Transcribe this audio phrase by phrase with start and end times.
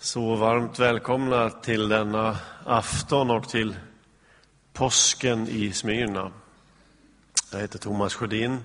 [0.00, 3.76] Så varmt välkomna till denna afton och till
[4.72, 6.30] påsken i Smyrna.
[7.52, 8.58] Jag heter Thomas Sjödin,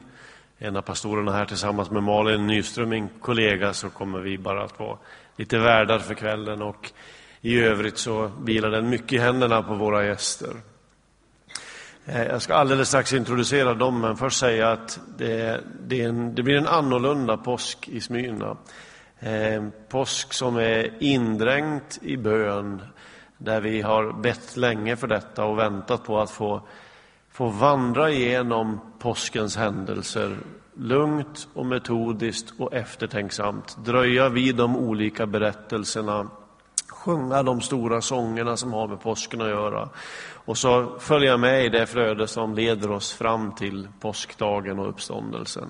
[0.57, 4.79] en av pastorerna här tillsammans med Malin Nyström, min kollega, så kommer vi bara att
[4.79, 4.97] vara
[5.35, 6.91] lite värdar för kvällen och
[7.41, 10.53] i övrigt så vilar den mycket i händerna på våra gäster.
[12.05, 16.43] Eh, jag ska alldeles strax introducera dem, men först säga att det, det, en, det
[16.43, 18.57] blir en annorlunda påsk i Smyrna.
[19.23, 22.81] Eh, påsk som är indränkt i bön,
[23.37, 26.61] där vi har bett länge för detta och väntat på att få,
[27.31, 30.37] få vandra igenom påskens händelser
[30.73, 36.27] lugnt och metodiskt och eftertänksamt, dröja vid de olika berättelserna,
[36.89, 39.89] sjunga de stora sångerna som har med påsken att göra
[40.45, 45.69] och så följa med i det flöde som leder oss fram till påskdagen och uppståndelsen.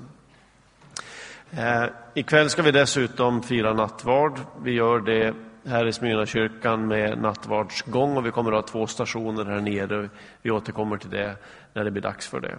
[1.57, 4.39] Eh, ikväll ska vi dessutom fira nattvard.
[4.61, 5.33] Vi gör det
[5.65, 10.09] här i Smyrnakyrkan med nattvardsgång och vi kommer att ha två stationer här nere.
[10.41, 11.35] Vi återkommer till det
[11.73, 12.57] när det blir dags för det.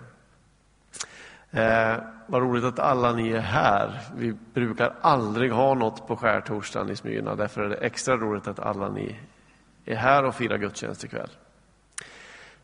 [1.61, 4.01] Eh, vad roligt att alla ni är här.
[4.17, 7.34] Vi brukar aldrig ha något på skärtorsdagen i Smyrna.
[7.34, 9.17] Därför är det extra roligt att alla ni
[9.84, 11.31] är här och firar gudstjänst ikväll.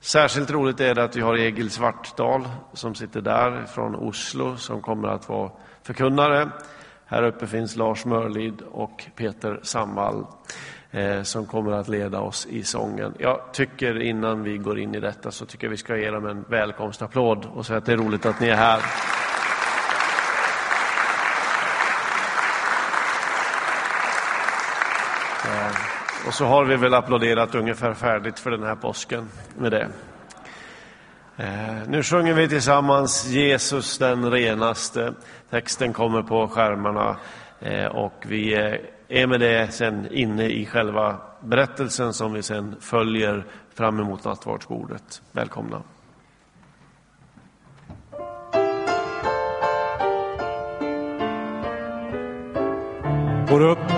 [0.00, 4.82] Särskilt roligt är det att vi har Egil Svartdal som sitter där från Oslo som
[4.82, 5.50] kommer att vara
[5.82, 6.48] förkunnare.
[7.06, 10.26] Här uppe finns Lars Mörlid och Peter Samvall
[10.90, 13.14] eh, som kommer att leda oss i sången.
[13.18, 16.26] Jag tycker innan vi går in i detta så tycker jag vi ska ge dem
[16.26, 18.78] en välkomstapplåd och säga att det är roligt att ni är här.
[25.44, 25.76] Eh,
[26.26, 29.28] och så har vi väl applåderat ungefär färdigt för den här påsken
[29.58, 29.88] med det.
[31.40, 35.14] Eh, nu sjunger vi tillsammans Jesus den renaste.
[35.50, 37.16] Texten kommer på skärmarna
[37.60, 38.74] eh, och vi eh,
[39.08, 45.22] är med det sen inne i själva berättelsen som vi sen följer fram emot nattvardsbordet.
[45.32, 45.82] Välkomna.
[53.48, 53.92] Går upp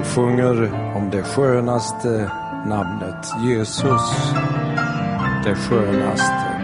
[0.00, 2.30] och sjunger om det skönaste
[2.66, 4.34] namnet, Jesus,
[5.44, 6.60] det skönaste.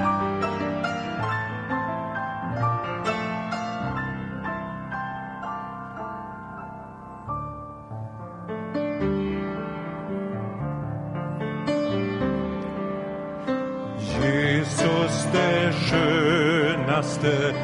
[13.98, 17.54] Jesus det skönaste,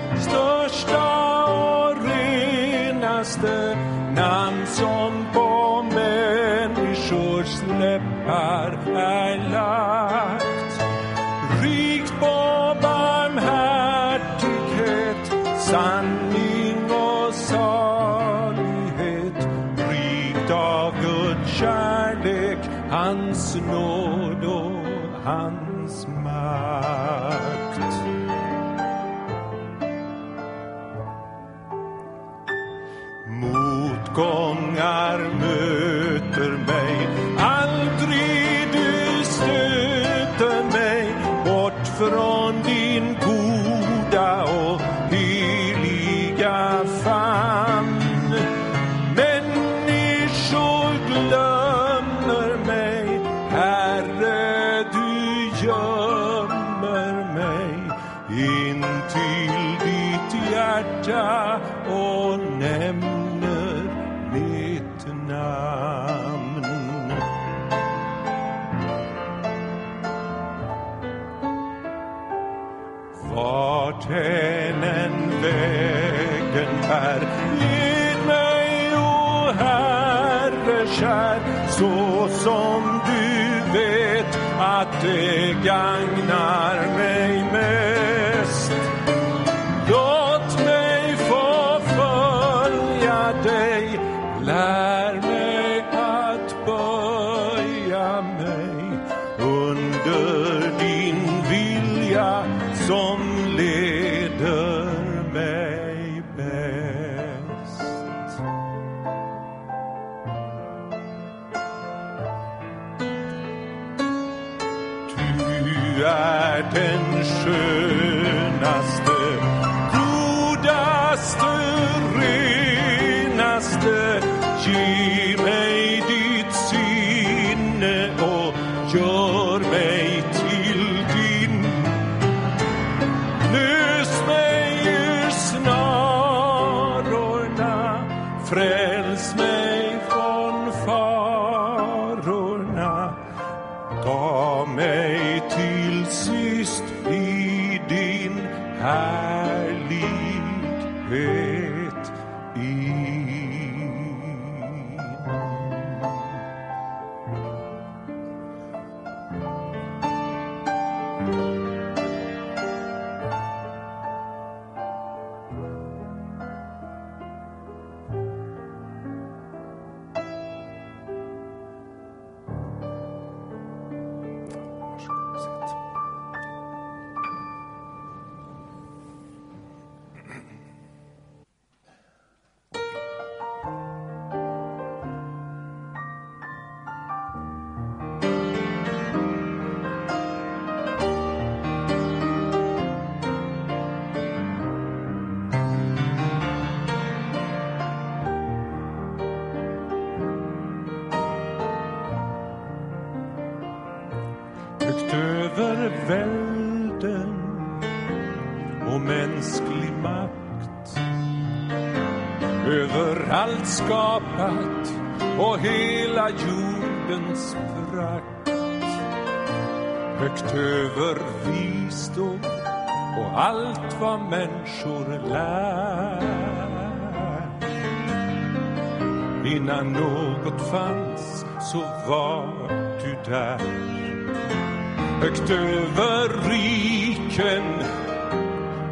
[235.97, 237.65] över riken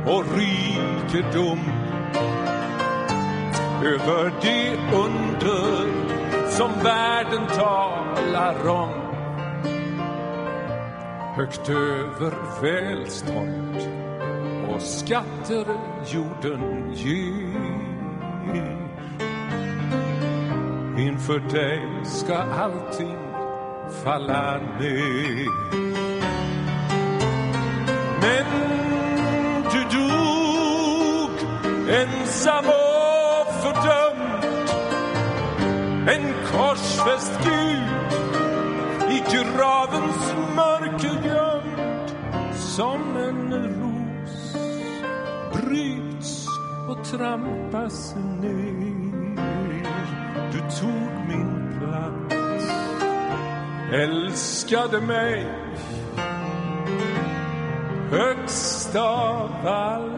[0.07, 1.59] och rikedom.
[3.85, 5.87] Över det under
[6.51, 8.89] som världen talar om.
[11.37, 13.77] Högt över välstånd
[14.69, 15.67] och skatter
[16.07, 17.85] jorden ger.
[20.99, 23.19] Inför dig ska allting
[24.05, 25.94] falla ner.
[28.25, 28.47] Men
[29.73, 31.31] du dog
[31.89, 34.45] ensam och fördömd.
[36.09, 38.13] En korsfäst Gud
[39.11, 42.11] i gravens mörker gömd.
[42.55, 44.57] Som en ros
[45.53, 46.47] bryts
[46.89, 48.75] och trampas ner.
[50.53, 52.71] Du tog min plats.
[53.93, 55.64] Älskade mig
[58.15, 60.15] högst av allt.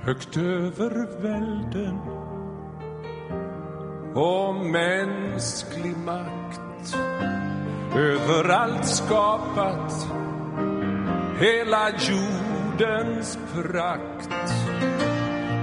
[0.00, 1.98] Högt över välden
[4.14, 6.96] och mänsklig makt.
[7.96, 10.23] Över allt skapat
[11.38, 14.30] hela jordens prakt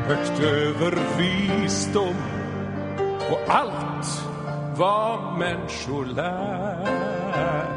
[0.08, 2.16] högt över visdom
[3.32, 4.28] och allt
[4.78, 7.68] vad människor lär.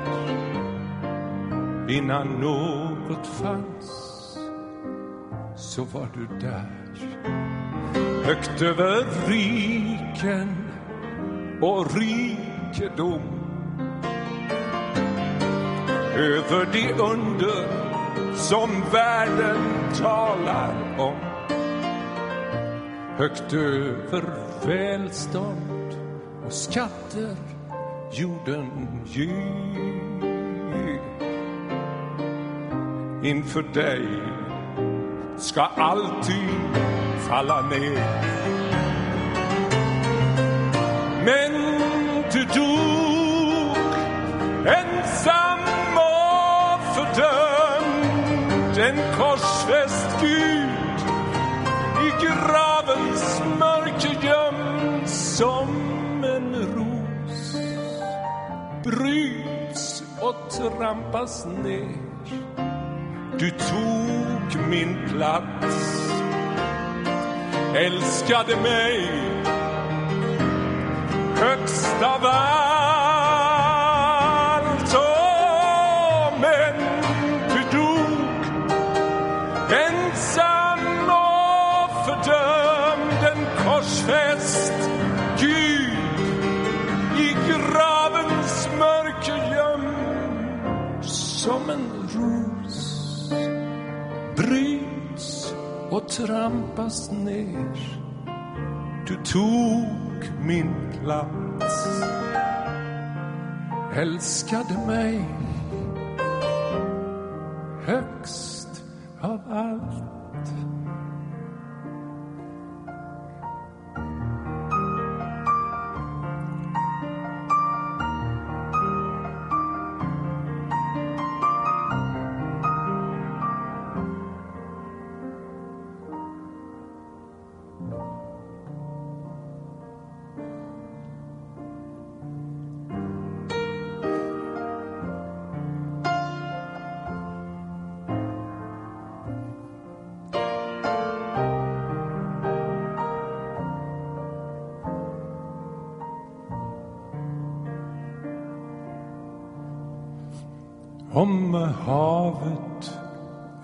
[1.89, 4.39] Innan något fanns
[5.57, 6.71] så var du där.
[8.25, 10.57] Högt över riken
[11.61, 13.34] och rikedom
[16.17, 17.85] över de under
[18.37, 19.57] som världen
[19.99, 21.17] talar om.
[23.17, 24.25] Högt över
[24.67, 25.97] välstånd
[26.47, 27.37] och skatter
[28.13, 29.95] jorden ger.
[33.25, 34.07] Inför dig
[35.37, 36.49] ska allting
[37.29, 38.35] falla ner.
[41.25, 41.53] Men
[42.33, 43.77] du dog
[44.67, 45.54] ensam.
[48.77, 50.69] Den korsfäst Gud
[52.07, 55.69] i gravens mörker gömd som
[56.25, 57.57] en ros.
[58.85, 61.97] Bryts och trampas ner.
[63.39, 66.11] Du tog min plats.
[67.75, 69.09] Älskade mig
[71.37, 72.21] högst av
[95.15, 95.55] bryts
[95.91, 98.01] och trampas ner.
[99.07, 101.89] Du tog min plats
[103.95, 105.29] älskade mig
[107.87, 108.85] högst
[109.21, 110.84] av allt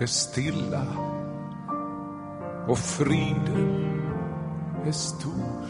[0.01, 0.87] är stilla
[2.69, 3.87] och friden
[4.87, 5.67] är stor.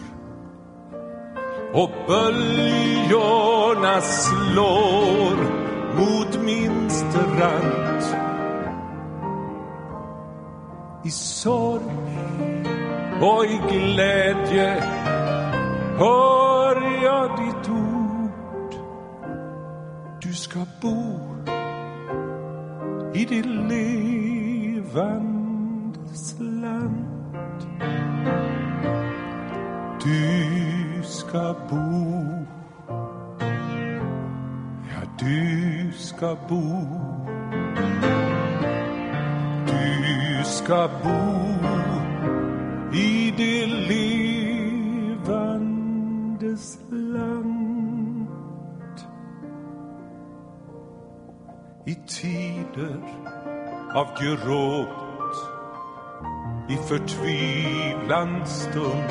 [1.75, 5.37] Och böljorna slår
[5.97, 8.03] mot min strand.
[11.05, 12.19] I sorg
[13.21, 14.83] och i glädje
[15.99, 18.75] hör jag ditt ord.
[20.23, 21.31] Du ska bo
[23.15, 23.43] i det
[24.95, 27.07] levandes land.
[30.03, 31.77] Du ska bo,
[34.89, 36.63] ja, du ska bo
[39.67, 41.21] du ska bo
[42.93, 43.67] i det
[45.07, 45.59] levandes
[46.91, 48.29] land.
[51.87, 53.01] I tider
[53.95, 55.37] av gråt,
[56.69, 59.11] i förtvivlans stund.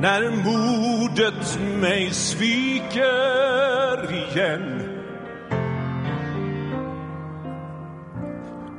[0.00, 3.04] När modet mig sviker
[4.14, 4.94] igen.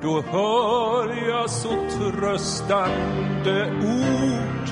[0.02, 4.70] Då hör jag så tröstande ord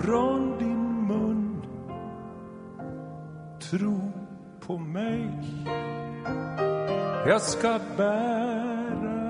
[0.00, 1.62] från din mun.
[3.70, 4.12] Tro
[4.66, 5.28] på mig,
[7.26, 9.24] jag ska bära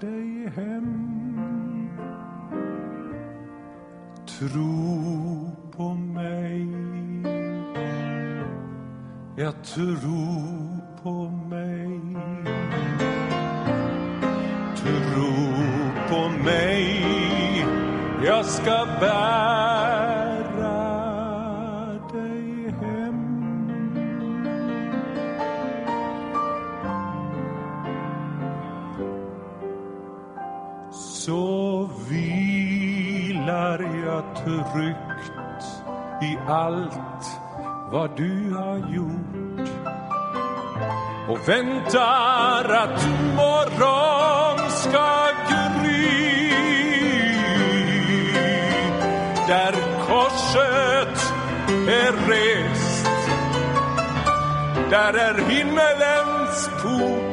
[0.00, 1.08] dig hem.
[4.26, 6.66] Tro på mig,
[9.36, 12.00] jag tror på mig.
[14.76, 15.32] Tro
[16.08, 17.04] på mig,
[18.24, 19.81] jag ska bära
[31.26, 35.64] Så vilar jag tryggt
[36.22, 37.26] i allt
[37.92, 39.68] vad du har gjort.
[41.28, 46.50] Och väntar att morgon ska gry.
[49.48, 49.74] Där
[50.06, 51.32] korset
[51.88, 53.06] är rest
[54.90, 57.31] där är himmelens port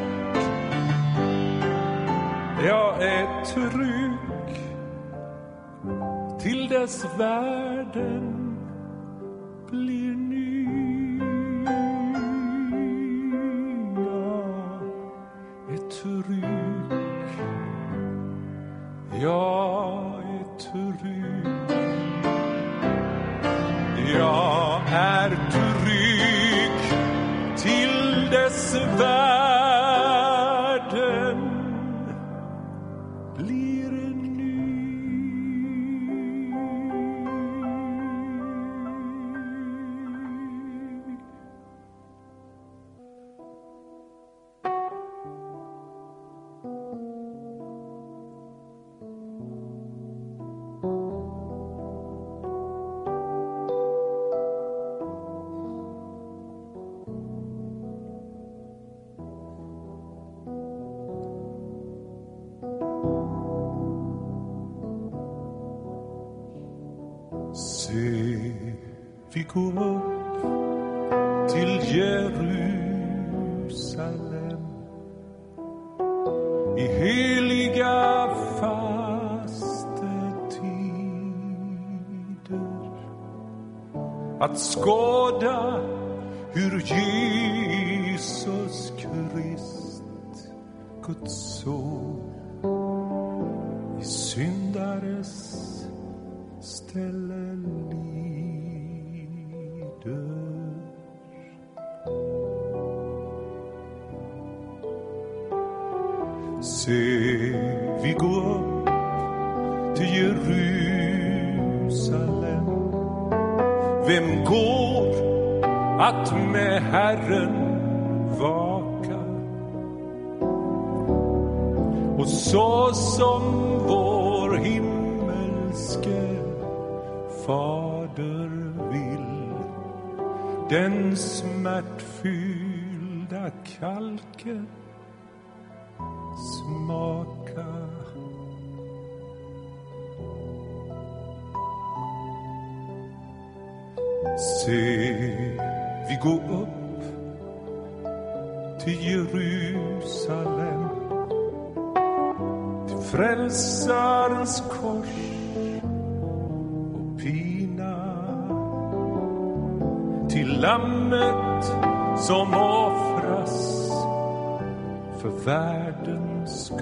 [2.66, 4.56] jag är trygg
[6.40, 8.56] till dess världen
[9.70, 9.99] blir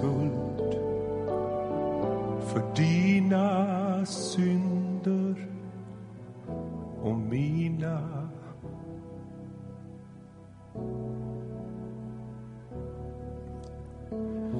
[0.09, 0.73] skuld
[2.47, 5.35] för dina synder
[7.03, 7.99] och mina.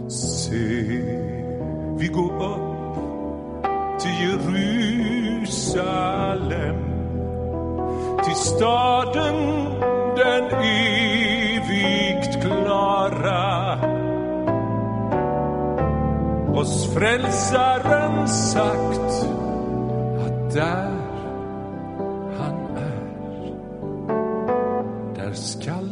[0.07, 0.57] Se,
[1.97, 2.95] vi går upp
[3.99, 5.65] till Jerusalem
[8.23, 9.58] till staden
[16.69, 19.25] oss frälsaren sagt
[20.25, 20.91] att där
[22.37, 23.01] han är
[25.15, 25.88] där skall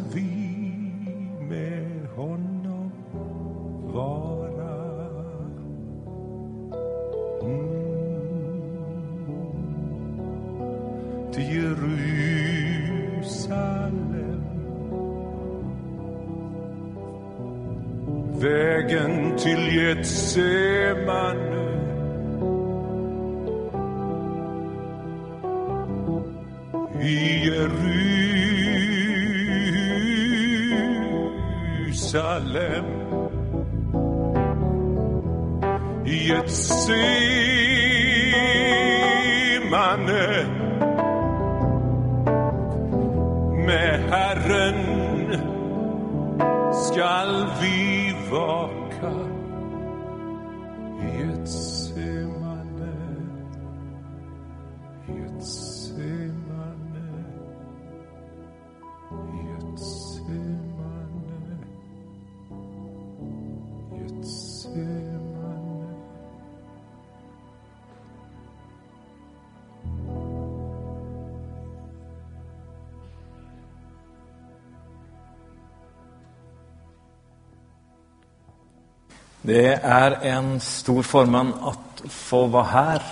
[79.48, 83.04] Det är en stor förmån att få vara här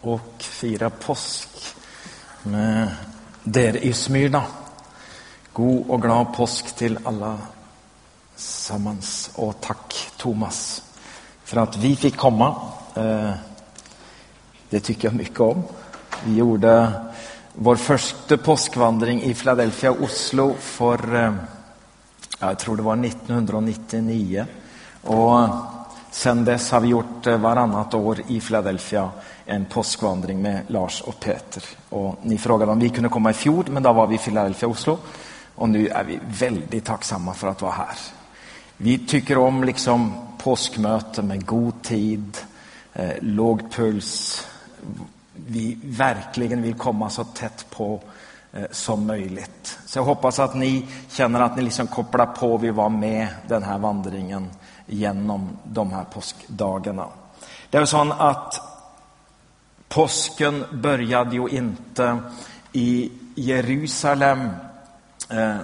[0.00, 1.48] och fira påsk
[2.42, 2.88] med
[3.54, 4.42] er i Smyrna.
[5.52, 7.38] God och glad påsk till alla
[8.36, 10.82] sammans och tack Thomas
[11.44, 12.56] för att vi fick komma.
[12.94, 13.30] Eh,
[14.70, 15.62] det tycker jag mycket om.
[16.24, 16.92] Vi gjorde
[17.52, 21.34] vår första påskvandring i Philadelphia, Oslo för, eh,
[22.38, 24.46] jag tror det var 1999.
[25.02, 25.48] Och
[26.14, 29.10] sen dess har vi gjort eh, varannat år i Philadelphia
[29.46, 31.62] en påskvandring med Lars och Peter.
[31.88, 34.68] Och ni frågade om vi kunde komma i fjol, men då var vi i Philadelphia,
[34.68, 34.98] Oslo.
[35.54, 37.96] Och nu är vi väldigt tacksamma för att vara här.
[38.76, 42.38] Vi tycker om liksom påskmöte med god tid,
[42.92, 44.46] eh, låg puls.
[45.46, 48.00] Vi verkligen vill komma så tätt på
[48.52, 49.78] eh, som möjligt.
[49.86, 53.62] Så jag hoppas att ni känner att ni liksom kopplar på, vi var med den
[53.62, 54.50] här vandringen
[54.86, 57.06] genom de här påskdagarna.
[57.70, 58.60] Det är så att
[59.88, 62.18] påsken började ju inte
[62.72, 64.50] i Jerusalem.
[65.28, 65.56] Eh,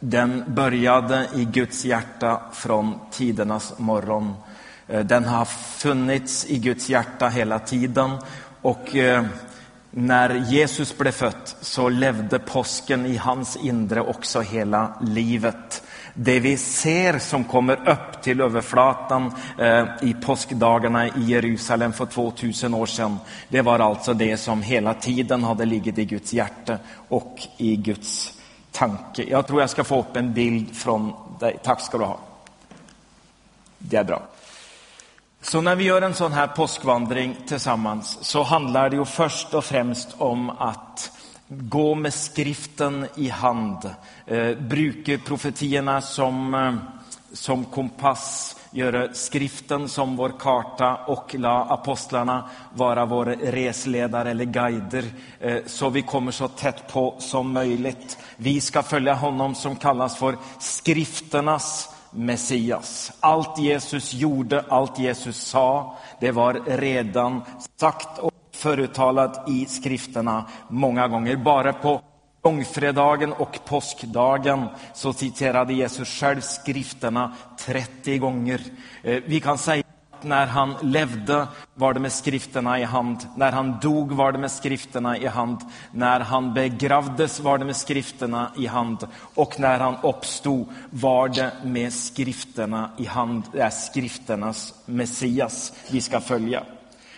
[0.00, 4.34] den började i Guds hjärta från tidernas morgon.
[4.88, 8.16] Eh, den har funnits i Guds hjärta hela tiden.
[8.62, 9.24] Och eh,
[9.90, 15.82] när Jesus blev född så levde påsken i hans inre också hela livet.
[16.22, 22.74] Det vi ser som kommer upp till överflatan eh, i påskdagarna i Jerusalem för 2000
[22.74, 26.78] år sedan, det var alltså det som hela tiden hade ligget i Guds hjärta
[27.08, 28.32] och i Guds
[28.72, 29.22] tanke.
[29.22, 31.58] Jag tror jag ska få upp en bild från dig.
[31.62, 32.18] Tack ska du ha.
[33.78, 34.22] Det är bra.
[35.42, 39.64] Så när vi gör en sån här påskvandring tillsammans så handlar det ju först och
[39.64, 41.12] främst om att
[41.50, 43.90] gå med skriften i hand.
[44.26, 46.74] Eh, bruka profetierna som, eh,
[47.32, 55.04] som kompass, göra skriften som vår karta och la apostlarna vara våra resledare eller guider
[55.40, 58.18] eh, så vi kommer så tätt på som möjligt.
[58.36, 63.12] Vi ska följa honom som kallas för skrifternas Messias.
[63.20, 67.42] Allt Jesus gjorde, allt Jesus sa, det var redan
[67.76, 68.18] sagt
[68.60, 71.36] förutalat i skrifterna många gånger.
[71.36, 72.00] Bara på
[72.44, 78.60] långfredagen och påskdagen så citerade Jesus själv skrifterna 30 gånger.
[79.02, 83.18] Eh, vi kan säga att när han levde var det med skrifterna i hand.
[83.36, 85.58] När han dog var det med skrifterna i hand.
[85.92, 89.06] När han begravdes var det med skrifterna i hand.
[89.34, 93.42] Och när han uppstod var det med skrifterna i hand.
[93.52, 96.62] Det är skrifternas Messias vi ska följa.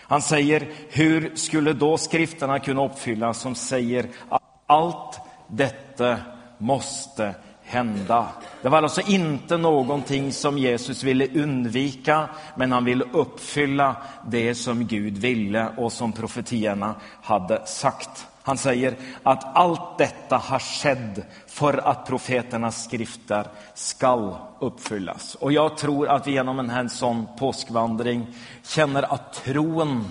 [0.07, 6.17] Han säger, hur skulle då skrifterna kunna uppfyllas som säger att allt detta
[6.57, 8.27] måste hända.
[8.61, 13.95] Det var alltså inte någonting som Jesus ville undvika, men han ville uppfylla
[14.27, 18.27] det som Gud ville och som profetierna hade sagt.
[18.45, 25.35] Han säger att allt detta har skett för att profeternas skrifter skall uppfyllas.
[25.35, 28.27] Och jag tror att vi genom en sån påskvandring
[28.63, 30.05] känner att tron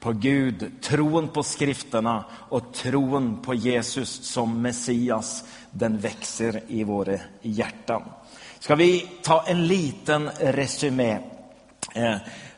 [0.00, 7.18] på Gud, tron på skrifterna och tron på Jesus som Messias, den växer i våra
[7.42, 8.02] hjärtan.
[8.58, 11.18] Ska vi ta en liten resumé
[11.94, 12.16] eh,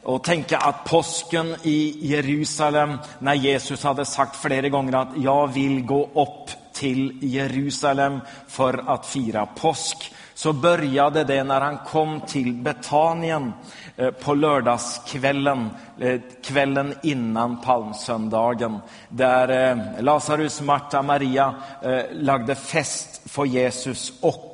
[0.08, 5.84] och tänka att påsken i Jerusalem, när Jesus hade sagt flera gånger att jag vill
[5.84, 12.52] gå upp till Jerusalem för att fira påsk, så började det när han kom till
[12.52, 13.52] Betanien
[13.96, 21.54] eh, på lördagskvällen, eh, kvällen innan palmsöndagen, där eh, Lazarus, Marta, Maria
[22.12, 24.47] lagde fest för Jesus och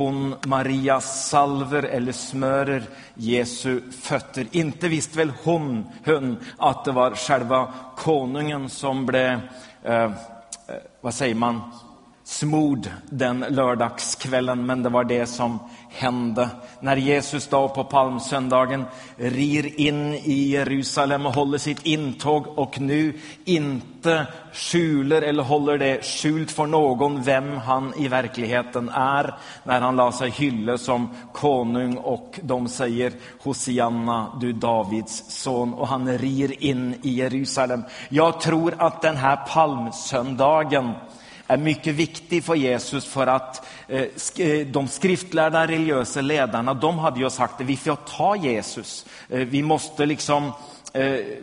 [0.00, 2.82] hon Maria salver eller smörer
[3.14, 4.46] Jesu fötter.
[4.50, 9.40] Inte visste väl hon, hon att det var själva konungen som blev,
[9.82, 10.10] eh, eh
[11.00, 11.60] vad säger man,
[12.30, 16.48] smord den lördagskvällen, men det var det som hände.
[16.80, 18.84] När Jesus då på palmsöndagen
[19.16, 26.04] rir in i Jerusalem och håller sitt intåg och nu inte skjuler eller håller det
[26.04, 29.34] skjult för någon vem han i verkligheten är.
[29.64, 33.12] När han låter sig hylla som konung och de säger
[33.42, 37.82] Hosianna, du Davids son och han rir in i Jerusalem.
[38.08, 40.92] Jag tror att den här palmsöndagen
[41.50, 44.02] är mycket viktig för Jesus för att eh,
[44.36, 49.06] eh, de skriftlärda religiösa ledarna, de hade ju sagt att vi får ta Jesus.
[49.28, 50.52] Eh, vi måste liksom,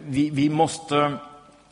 [0.06, 1.18] vi, vi måste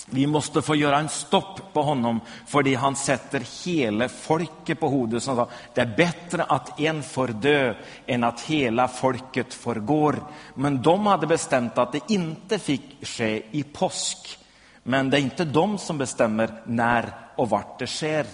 [0.10, 5.24] vi måste få göra en stopp på honom, för han sätter hela folket på hodet.
[5.24, 7.74] Som sa, det är bättre att en får dö
[8.06, 10.16] än att hela folket förgår.
[10.54, 14.40] Men de hade bestämt att det inte fick ske i påsk.
[14.88, 18.26] Men det är inte de som bestämmer när och vart det sker.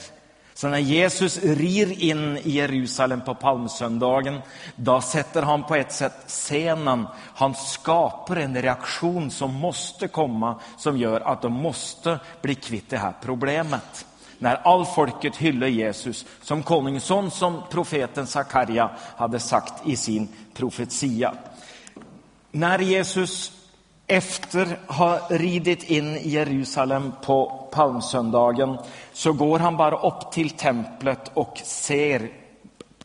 [0.54, 4.42] Så när Jesus rir in i Jerusalem på palmsöndagen,
[4.76, 7.08] då sätter han på ett sätt scenen.
[7.36, 12.98] Han skapar en reaktion som måste komma, som gör att de måste bli kvitt det
[12.98, 14.06] här problemet.
[14.38, 21.34] När all folket hyllar Jesus som konungsson, som profeten Sakarja hade sagt i sin profetia.
[22.52, 23.61] När Jesus
[24.08, 28.78] efter att ha ridit in i Jerusalem på palmsöndagen
[29.14, 32.30] så går han bara upp till templet och ser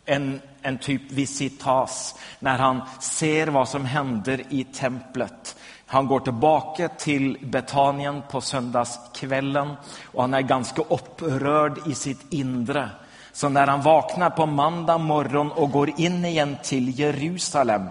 [0.04, 5.56] en, en typ visitas när han ser vad som händer i templet.
[5.86, 9.72] Han går tillbaka till Betanien på söndagskvällen
[10.04, 12.90] och han är ganska upprörd i sitt inre.
[13.32, 17.82] Så när han vaknar på måndag morgon och går in igen till Jerusalem,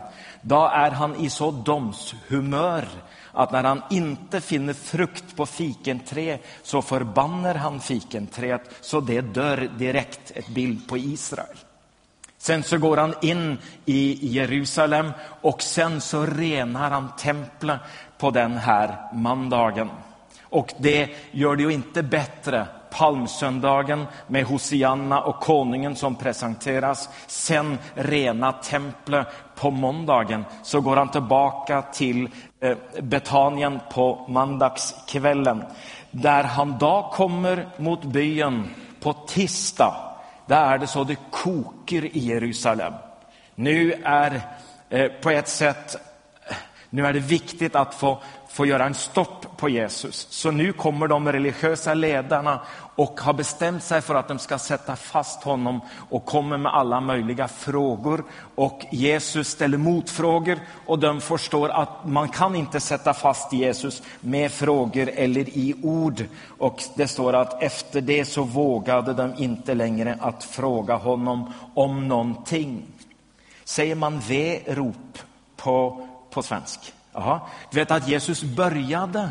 [0.48, 2.88] då är han i så domshumör
[3.32, 9.70] att när han inte finner frukt på fikenträ så förbannar han fikenträet så det dör
[9.78, 10.32] direkt.
[10.36, 11.58] Ett bild på Israel.
[12.38, 17.80] Sen så går han in i Jerusalem och sen så renar han templet
[18.18, 19.90] på den här mandagen.
[20.44, 27.10] Och det gör det ju inte bättre palmsöndagen med Hosianna och konungen som presenteras.
[27.28, 32.30] Sen rena templet på måndagen så går han tillbaka till
[32.60, 35.64] eh, Betanien på mandagskvällen
[36.12, 39.96] där han då kommer mot byn på tisdag.
[40.46, 42.94] Där är det så det kokar i Jerusalem.
[43.56, 44.42] Nu är
[44.90, 45.98] eh, på ett sätt
[46.96, 48.22] nu är det viktigt att få,
[48.56, 50.28] få göra en stopp på Jesus.
[50.30, 52.62] Så nu kommer de religiösa ledarna
[52.96, 57.00] och har bestämt sig för att de ska sätta fast honom och kommer med alla
[57.00, 58.24] möjliga frågor.
[58.56, 64.52] Och Jesus ställer motfrågor och de förstår att man kan inte sätta fast Jesus med
[64.52, 66.24] frågor eller i ord.
[66.58, 72.08] Och det står att efter det så vågade de inte längre att fråga honom om
[72.08, 72.84] någonting.
[73.64, 75.20] Säger man V-rop
[75.56, 76.94] på på svensk.
[77.16, 77.48] Aha.
[77.72, 79.30] Du vet att Jesus började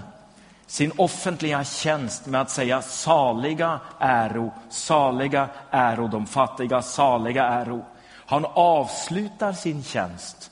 [0.66, 7.84] sin offentliga tjänst med att säga saliga äro, saliga äro, de fattiga, saliga äro.
[8.26, 10.50] Han avslutar sin tjänst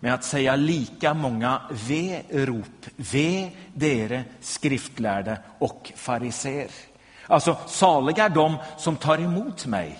[0.00, 2.86] med att säga lika många ve-rop.
[2.96, 6.68] Ve dere skriftlärde och fariser.
[7.26, 9.98] Alltså, saliga är de som tar emot mig.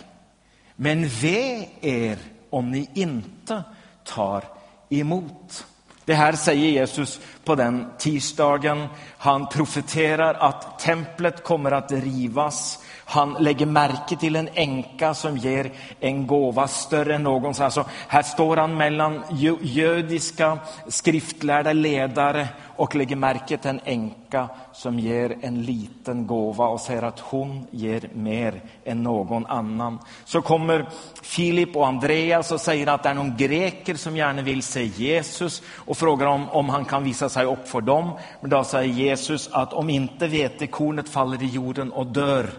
[0.76, 2.18] Men ve er
[2.50, 3.62] om ni inte
[4.04, 4.44] tar
[4.88, 5.66] emot.
[6.10, 8.86] Det här säger Jesus på den tisdagen.
[9.18, 12.78] Han profeterar att templet kommer att rivas
[13.10, 15.70] han lägger märke till en änka som ger
[16.00, 17.64] en gåva större än någonsin.
[17.64, 19.22] Alltså, här står han mellan
[19.62, 26.80] judiska skriftlärda ledare och lägger märke till en änka som ger en liten gåva och
[26.80, 29.98] säger att hon ger mer än någon annan.
[30.24, 30.88] Så kommer
[31.22, 35.62] Filip och Andreas och säger att det är någon greker som gärna vill se Jesus
[35.76, 38.10] och frågar om, om han kan visa sig upp för dem.
[38.40, 42.50] Men då säger Jesus att om inte vetekornet faller i jorden och dör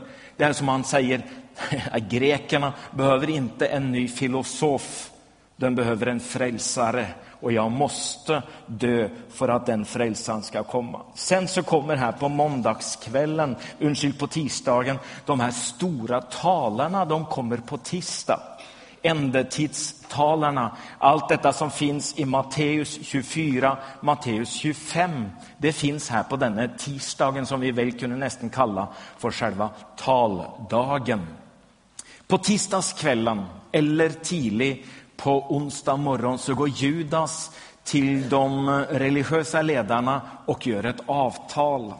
[0.41, 1.21] det är som han säger,
[2.09, 5.11] grekerna behöver inte en ny filosof,
[5.55, 7.07] de behöver en frälsare.
[7.41, 11.01] Och jag måste dö för att den frälsaren ska komma.
[11.15, 17.57] Sen så kommer här på måndagskvällen, ursäkta på tisdagen, de här stora talarna, de kommer
[17.57, 18.39] på tisdag
[19.03, 20.77] ändetidstalarna.
[20.97, 27.45] Allt detta som finns i Matteus 24, Matteus 25, det finns här på denna tisdagen
[27.45, 28.87] som vi väl kunde nästan kalla
[29.17, 31.27] för själva taldagen.
[32.27, 34.85] På tisdagskvällen eller tidigt
[35.17, 37.51] på onsdag morgon så går Judas
[37.83, 41.93] till de religiösa ledarna och gör ett avtal.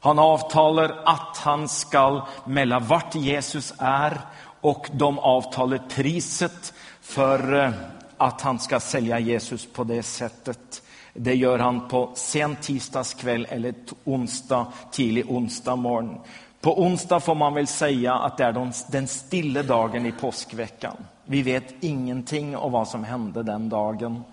[0.00, 4.20] Han avtalar att han ska mellan vart Jesus är
[4.60, 7.72] och de avtalar priset för eh,
[8.16, 10.82] att han ska sälja Jesus på det sättet.
[11.14, 16.20] Det gör han på sen tisdagskväll eller onsdag, tidig onsdag morgon.
[16.60, 20.96] På onsdag får man väl säga att det är den stilla dagen i påskveckan.
[21.24, 24.24] Vi vet ingenting om vad som hände den dagen.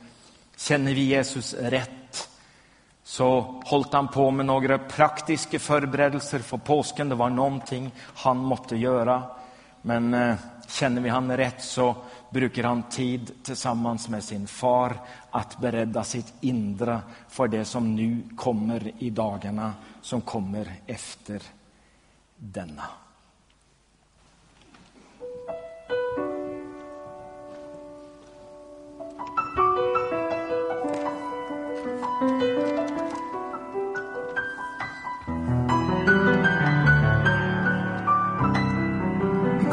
[0.57, 2.29] Känner vi Jesus rätt
[3.03, 7.09] så höll han på med några praktiska förberedelser för påsken.
[7.09, 9.23] Det var någonting han måste göra.
[9.81, 10.35] Men eh,
[10.67, 11.95] känner vi han rätt så
[12.29, 14.93] brukar han tid tillsammans med sin far
[15.31, 21.41] att beredda sitt inre för det som nu kommer i dagarna som kommer efter
[22.37, 22.83] denna.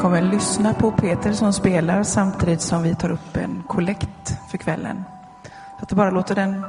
[0.04, 5.04] Kommer lyssna på Peter som spelar samtidigt som vi tar upp en kollekt för kvällen.
[5.78, 6.64] Så att du bara låter den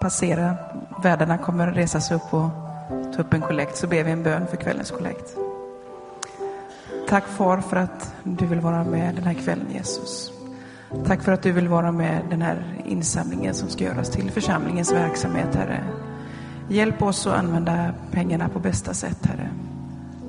[0.00, 0.56] passera.
[1.02, 2.48] Värdarna kommer resa sig upp och
[3.14, 5.36] ta upp en kollekt så ber vi en bön för kvällens kollekt.
[7.08, 10.32] Tack far för att du vill vara med den här kvällen Jesus.
[11.06, 14.92] Tack för att du vill vara med den här insamlingen som ska göras till församlingens
[14.92, 15.84] verksamhet Herre.
[16.68, 19.50] Hjälp oss att använda pengarna på bästa sätt Herre.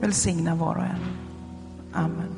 [0.02, 1.18] Välsigna var och en.
[1.94, 2.37] Amen.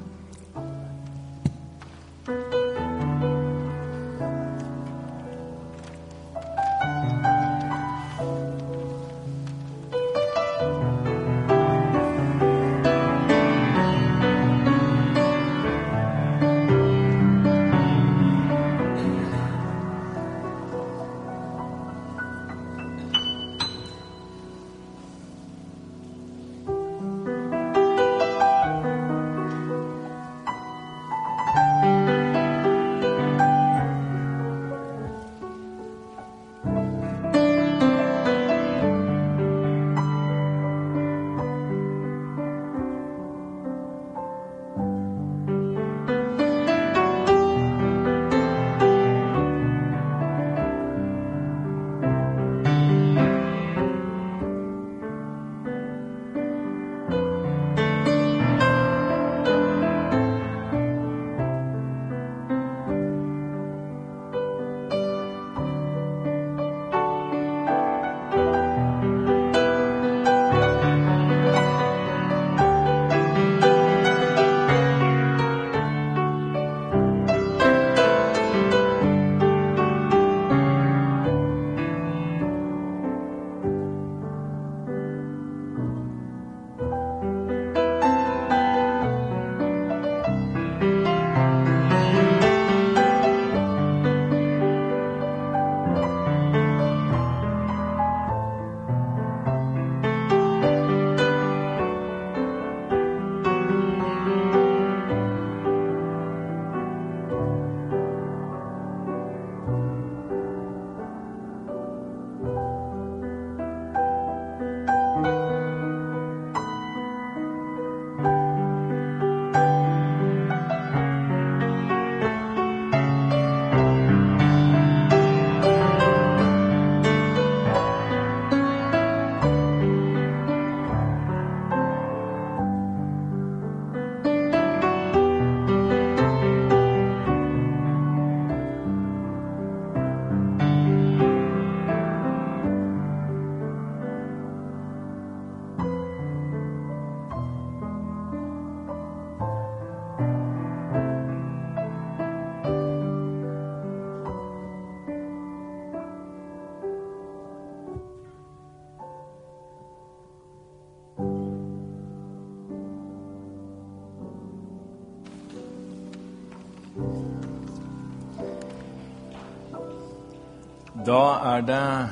[171.10, 172.08] Idag är det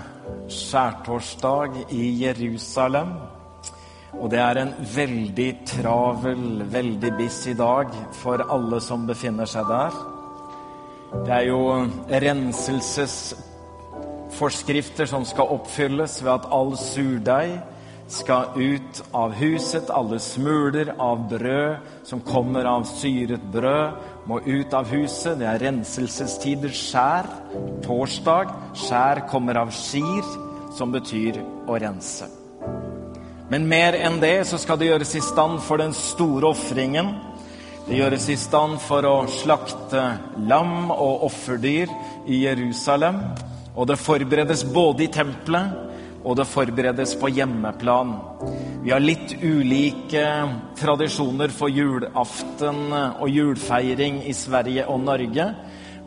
[0.50, 3.14] skärtorsdag i Jerusalem.
[4.12, 9.92] Och det är en väldigt travel, väldigt busy dag för alla som befinner sig där.
[11.26, 17.60] Det är ju renselsesforskrifter som ska uppfyllas ved att all surdeg
[18.08, 23.94] ska ut av huset, alla smulor av bröd som kommer av syret bröd
[24.28, 25.40] må ut av huset.
[25.40, 27.26] Det är renselsestider, skär,
[27.82, 28.54] torsdag.
[28.76, 30.24] Skär kommer av skir,
[30.78, 32.26] som betyder att rensa.
[33.50, 37.08] Men mer än det så ska det göras i stand för den stora offringen.
[37.88, 41.90] Det görs i stand för att slakta lamm och offerdyr
[42.26, 43.20] i Jerusalem.
[43.76, 45.63] Och det forberedes både i templet
[46.28, 48.20] och det forberedes på hemmaplan.
[48.84, 55.54] Vi har lite olika traditioner för julafton och julfeiring i Sverige och Norge.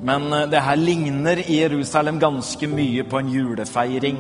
[0.02, 4.16] Men eh, det här liknar i Jerusalem ganska mycket på en julefeiring.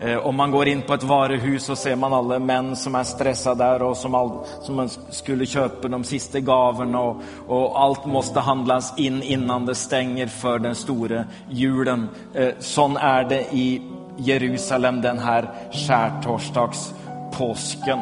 [0.00, 3.04] Eh, om man går in på ett varuhus så ser man alla män som är
[3.04, 4.30] stressade där och som, all,
[4.62, 10.26] som skulle köpa de sista gavene, och, og, allt måste handlas in innan det stänger
[10.26, 12.08] för den stora julen.
[12.34, 13.82] Eh, sånn er är det i
[14.20, 17.98] Jerusalem den här skärtorsdagspåsken.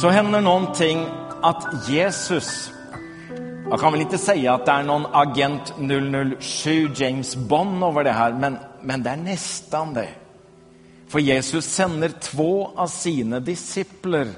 [0.00, 1.06] Så händer någonting
[1.42, 2.70] att Jesus
[3.70, 5.74] jag kan väl inte säga att det är någon agent
[6.40, 10.08] 007 James Bond över det här, men, men det är nästan det.
[11.08, 14.28] För Jesus sänder två av sina discipler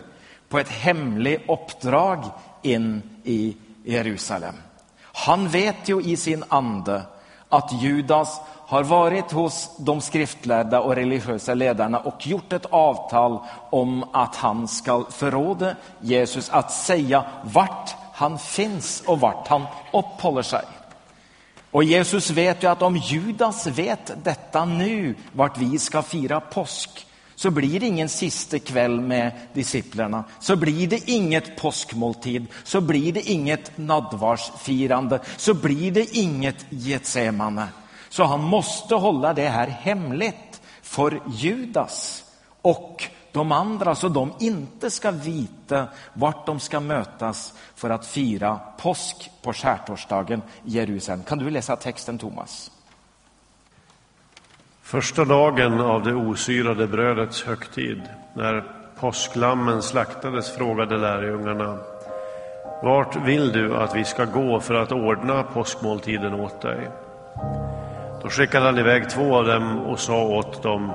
[0.48, 2.24] på ett hemligt uppdrag
[2.62, 4.54] in i Jerusalem.
[5.00, 7.02] Han vet ju i sin ande
[7.48, 13.38] att Judas har varit hos de skriftlärda och religiösa ledarna och gjort ett avtal
[13.70, 20.42] om att han ska förråda Jesus att säga vart han finns och vart han uppehåller
[20.42, 20.64] sig.
[21.70, 27.05] Och Jesus vet ju att om Judas vet detta nu, vart vi ska fira påsk,
[27.36, 33.12] så blir det ingen sista kväll med disciplerna, så blir det inget påskmåltid, så blir
[33.12, 37.68] det inget nattvardsfirande, så blir det inget Getsemane.
[38.08, 42.24] Så han måste hålla det här hemligt för Judas
[42.62, 48.60] och de andra så de inte ska veta vart de ska mötas för att fira
[48.78, 51.24] påsk på skärtorsdagen i Jerusalem.
[51.24, 52.70] Kan du läsa texten Thomas?
[54.86, 58.02] Första dagen av det osyrade brödets högtid,
[58.34, 58.64] när
[59.00, 61.78] påsklammen slaktades, frågade lärjungarna
[62.82, 66.88] Vart vill du att vi ska gå för att ordna påskmåltiden åt dig?
[68.22, 70.92] Då skickade han iväg två av dem och sa åt dem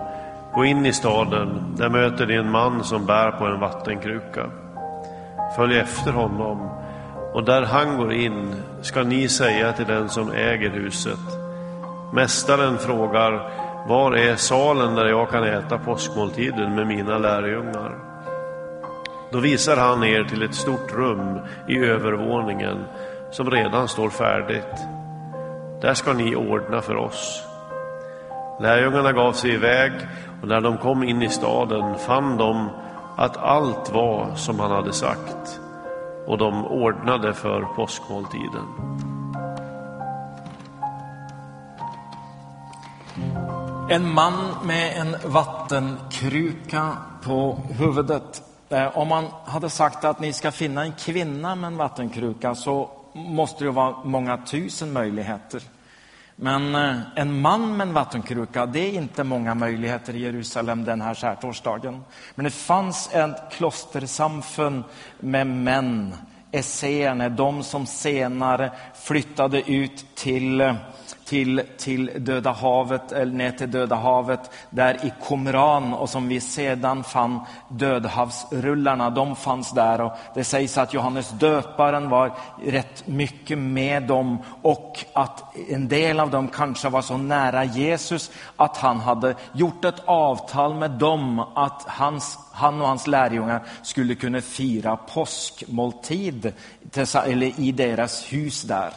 [0.53, 4.49] Gå in i staden, där möter ni en man som bär på en vattenkruka.
[5.55, 6.69] Följ efter honom,
[7.33, 11.19] och där han går in ska ni säga till den som äger huset.
[12.13, 13.51] Mästaren frågar,
[13.87, 17.95] var är salen där jag kan äta påskmåltiden med mina lärjungar?
[19.31, 22.85] Då visar han er till ett stort rum i övervåningen
[23.31, 24.75] som redan står färdigt.
[25.81, 27.43] Där ska ni ordna för oss.
[28.59, 29.91] Lärjungarna gav sig iväg
[30.41, 32.69] och när de kom in i staden fann de
[33.17, 35.59] att allt var som han hade sagt
[36.25, 38.65] och de ordnade för påskmåltiden.
[43.91, 48.43] En man med en vattenkruka på huvudet.
[48.69, 52.89] Eh, om man hade sagt att ni ska finna en kvinna med en vattenkruka så
[53.13, 55.63] måste det vara många tusen möjligheter.
[56.35, 61.01] Men eh, en man med en vattenkruka, det är inte många möjligheter i Jerusalem den
[61.01, 62.03] här skärtorsdagen.
[62.35, 64.83] Men det fanns ett klostersamfund
[65.19, 66.15] med män,
[66.51, 70.75] esséerna, de som senare flyttade ut till eh,
[71.31, 76.41] till, till Döda havet, eller ner till Döda havet, där i Qumran och som vi
[76.41, 82.31] sedan fann Dödhavsrullarna, de fanns där och det sägs att Johannes döparen var
[82.65, 88.31] rätt mycket med dem och att en del av dem kanske var så nära Jesus
[88.55, 94.15] att han hade gjort ett avtal med dem att hans, han och hans lärjungar skulle
[94.15, 96.53] kunna fira påskmåltid
[97.57, 98.91] i deras hus där.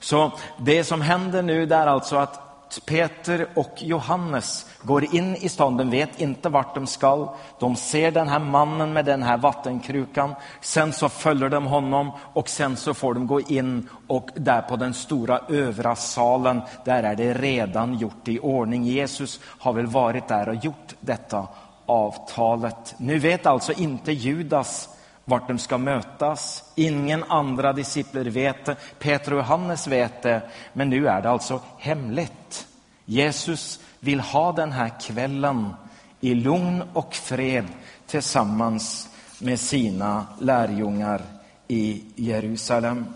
[0.00, 2.48] Så det som händer nu är alltså att
[2.86, 7.34] Peter och Johannes går in i stan, de vet inte vart de ska.
[7.58, 10.34] De ser den här mannen med den här vattenkrukan.
[10.60, 14.76] Sen så följer de honom och sen så får de gå in och där på
[14.76, 18.84] den stora övra salen, där är det redan gjort i ordning.
[18.84, 21.46] Jesus har väl varit där och gjort detta
[21.86, 22.94] avtalet.
[22.96, 24.88] Nu vet alltså inte Judas
[25.28, 26.64] vart de ska mötas.
[26.74, 28.76] Ingen andra discipler vet det.
[28.98, 32.66] Peter och Johannes vet det, men nu är det alltså hemligt.
[33.04, 35.74] Jesus vill ha den här kvällen
[36.20, 37.66] i lugn och fred
[38.06, 39.08] tillsammans
[39.38, 41.22] med sina lärjungar
[41.68, 43.06] i Jerusalem.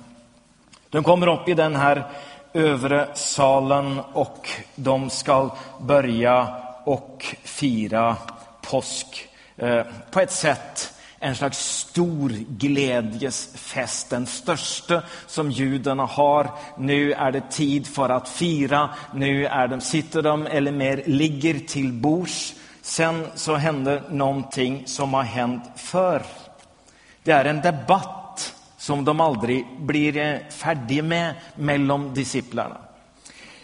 [0.91, 2.11] De kommer upp i den här
[2.53, 5.51] övre salen och de ska
[5.81, 8.17] börja och fira
[8.61, 10.93] påsk eh, på ett sätt
[11.23, 16.51] en slags stor glädjesfest, den största som judarna har.
[16.79, 21.59] Nu är det tid för att fira, nu är de, sitter de eller mer ligger
[21.59, 22.55] till bords.
[22.83, 26.23] Sen så händer någonting som har hänt förr.
[27.23, 32.77] Det är en debatt som de aldrig blir eh, färdiga med mellan disciplarna.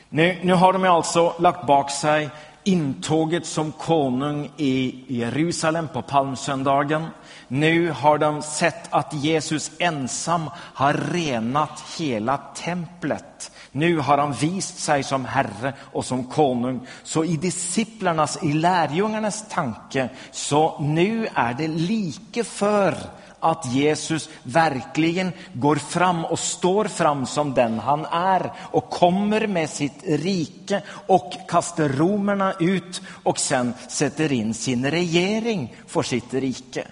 [0.09, 2.31] Nu, nu har de alltså lagt bak sig
[2.69, 7.07] intåget som konung i Jerusalem på palmsöndagen.
[7.49, 13.51] Nu har de sett att Jesus ensam har renat hela templet.
[13.73, 16.87] Nu har han vist sig som herre och som konung.
[17.03, 22.95] Så i disciplernas, i lärjungarnas tanke, så nu är det lika för
[23.41, 29.71] att Jesus verkligen går fram och står fram som den han är och kommer med
[29.71, 36.85] sitt rike och kastar romerna ut och sen sätter in sin regering för sitt rike.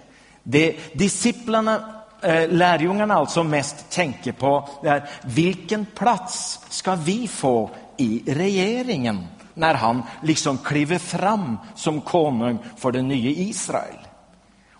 [0.42, 8.22] Det disciplerna, eh, lärjungarna alltså mest tänker på är vilken plats ska vi få i
[8.26, 14.06] regeringen när han liksom kliver fram som konung för det nya Israel.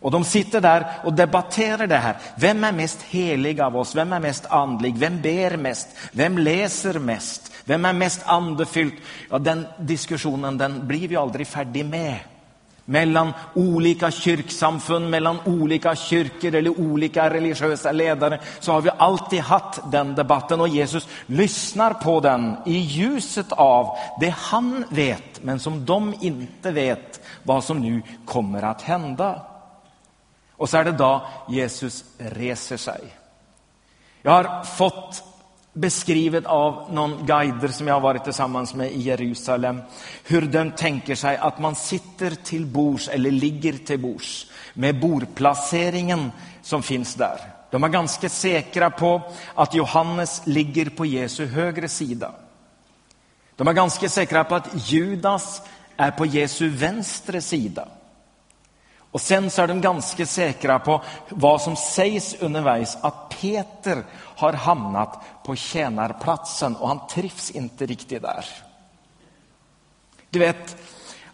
[0.07, 2.17] Och de sitter där och debatterar det här.
[2.37, 3.95] Vem är mest helig av oss?
[3.95, 4.99] Vem är mest andlig?
[4.99, 5.89] Vem ber mest?
[6.13, 7.53] Vem läser mest?
[7.65, 8.93] Vem är mest andefylld?
[9.31, 12.19] Ja, den diskussionen den blir vi aldrig färdig med
[12.85, 19.81] mellan olika kyrksamfund, mellan olika kyrkor eller olika religiösa ledare så har vi alltid haft
[19.91, 25.85] den debatten och Jesus lyssnar på den i ljuset av det han vet men som
[25.85, 29.43] de inte vet vad som nu kommer att hända.
[30.57, 33.01] Och så är det då Jesus reser sig.
[34.23, 35.23] Jag har fått
[35.73, 39.83] beskrivet av någon guider som jag har varit tillsammans med i Jerusalem,
[40.25, 46.33] hur de tänker sig att man sitter till bords eller ligger till bords med bordplaceringen
[46.63, 47.41] som finns där.
[47.71, 49.23] De är ganska säkra på
[49.55, 52.33] att Johannes ligger på Jesu högra sida.
[53.57, 55.63] De är ganska säkra på att Judas
[55.97, 57.89] är på Jesu vänstra sida.
[59.17, 64.53] Och sen så är de ganska säkra på vad som sägs undervis, att Peter har
[64.53, 68.45] hamnat på tjänarplatsen och han trivs inte riktigt där.
[70.31, 70.77] Du vet,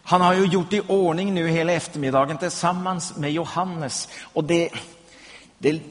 [0.03, 4.09] han har ju gjort i ordning nu hela eftermiddagen tillsammans med Johannes.
[4.33, 4.69] Och det,
[5.57, 5.81] det,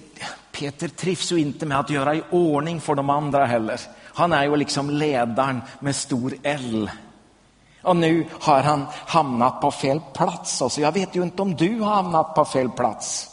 [0.52, 3.80] Peter trivs ju inte med att göra i ordning för de andra heller.
[4.14, 6.90] Han är ju liksom ledaren med stor L.
[7.82, 10.62] Och nu har han hamnat på fel plats.
[10.62, 13.28] Alltså, jag vet ju inte om du har hamnat på fel plats.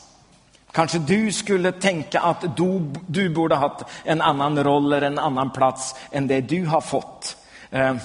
[0.72, 5.20] Kanske du skulle tänka att du, du borde ha haft en annan roll eller en
[5.20, 7.38] annan plats än det du har fått.
[7.70, 7.95] Eh,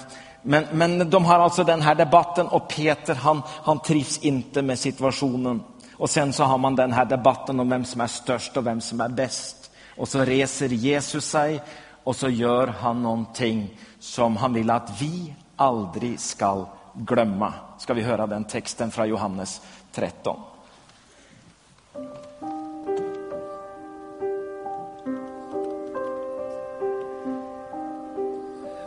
[0.43, 4.79] men, men de har alltså den här debatten och Peter han, han trivs inte med
[4.79, 5.63] situationen.
[5.97, 8.81] Och sen så har man den här debatten om vem som är störst och vem
[8.81, 9.71] som är bäst.
[9.97, 11.63] Och så reser Jesus sig
[12.05, 17.53] och så gör han någonting som han vill att vi aldrig skall glömma.
[17.79, 19.61] Ska vi höra den texten från Johannes
[19.93, 20.37] 13.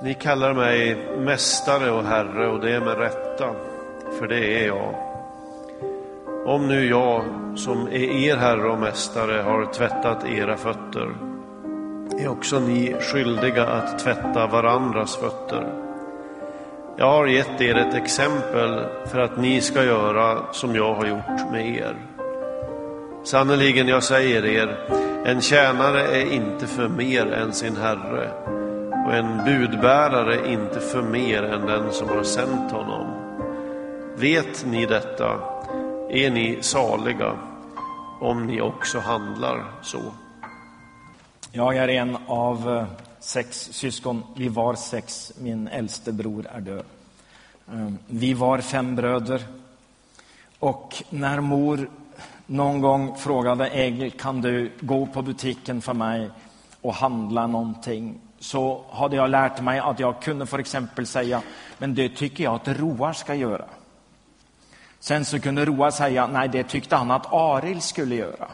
[0.03, 3.55] Ni kallar mig mästare och herre och det är med rätta,
[4.19, 4.95] för det är jag.
[6.45, 7.23] Om nu jag,
[7.55, 11.15] som är er herre och mästare, har tvättat era fötter,
[12.19, 15.86] är också ni skyldiga att tvätta varandras fötter.
[16.99, 21.51] Jag har gett er ett exempel för att ni ska göra som jag har gjort
[21.51, 21.95] med er.
[23.23, 24.77] Sannerligen, jag säger er,
[25.25, 28.31] en tjänare är inte för mer än sin herre
[29.07, 33.07] och en budbärare inte för mer än den som har sänt honom.
[34.15, 35.39] Vet ni detta
[36.09, 37.31] är ni saliga
[38.21, 40.01] om ni också handlar så.
[41.51, 44.23] Jag är en av eh, sex syskon.
[44.35, 45.33] Vi var sex.
[45.37, 46.85] Min äldste bror är död.
[47.71, 49.43] Ehm, vi var fem bröder.
[50.59, 51.89] Och när mor
[52.45, 56.29] någon gång frågade Egil, kan du gå på butiken för mig
[56.81, 58.19] och handla någonting?
[58.39, 61.41] Så hade jag lärt mig att jag kunde för exempel säga,
[61.77, 63.65] men det tycker jag att Roar ska göra.
[64.99, 68.47] Sen så kunde Roar säga, nej det tyckte han att Aril skulle göra.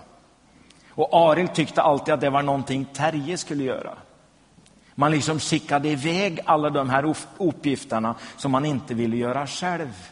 [0.89, 3.93] Och Aril tyckte alltid att det var någonting Terje skulle göra.
[4.95, 10.09] Man liksom skickade iväg alla de här uppgifterna som man inte ville göra själv.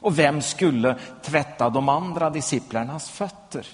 [0.00, 3.66] Och vem skulle tvätta de andra disciplernas fötter?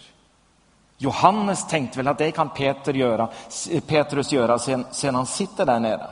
[0.99, 3.29] Johannes tänkte väl att det kan Peter göra,
[3.87, 6.07] Petrus göra sen, sen han sitter där nere.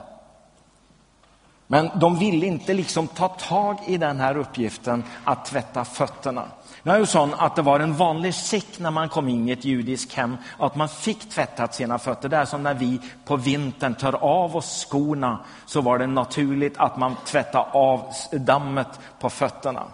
[1.67, 6.45] Men de ville inte liksom ta tag i den här uppgiften att tvätta fötterna.
[6.83, 9.53] Det är ju så att det var en vanlig sikt när man kom in i
[9.53, 12.29] ett judiskt hem att man fick tvättat sina fötter.
[12.29, 16.79] Det är som när vi på vintern tar av oss skorna så var det naturligt
[16.79, 19.85] att man tvättade av dammet på fötterna.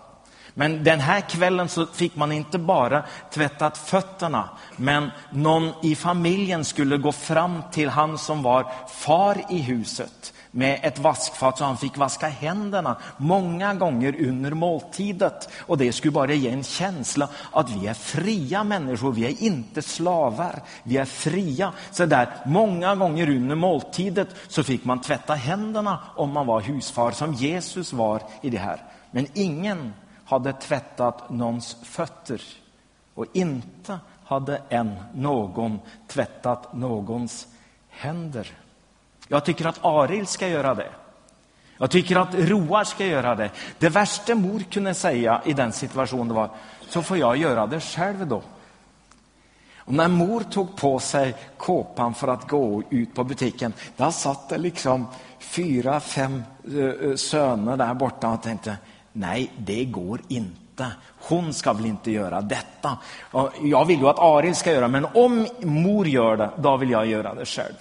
[0.55, 6.64] Men den här kvällen så fick man inte bara tvättat fötterna, men någon i familjen
[6.64, 11.76] skulle gå fram till han som var far i huset med ett vaskfat så han
[11.76, 15.49] fick vaska händerna många gånger under måltidet.
[15.61, 19.82] Och det skulle bara ge en känsla att vi är fria människor, vi är inte
[19.82, 21.72] slavar, vi är fria.
[21.90, 27.11] Så där, många gånger under måltidet så fick man tvätta händerna om man var husfar,
[27.11, 28.82] som Jesus var i det här.
[29.11, 29.92] Men ingen
[30.24, 32.42] hade tvättat någons fötter
[33.14, 37.46] och inte hade än någon tvättat någons
[37.88, 38.53] händer.
[39.29, 40.91] Jag tycker att Aril ska göra det.
[41.79, 43.51] Jag tycker att Roar ska göra det.
[43.79, 46.51] Det värsta mor kunde säga i den situationen var,
[46.89, 48.43] så får jag göra det själv då.
[49.79, 54.49] Och när mor tog på sig kåpan för att gå ut på butiken, där satt
[54.49, 55.07] det liksom
[55.39, 56.43] fyra, fem
[56.74, 58.76] eh, eh, söner där borta och tänkte,
[59.12, 60.87] nej, det går inte.
[61.20, 62.99] Hon ska väl inte göra detta.
[63.62, 67.07] Jag vill ju att Aril ska göra men om mor gör det, då vill jag
[67.07, 67.74] göra det själv.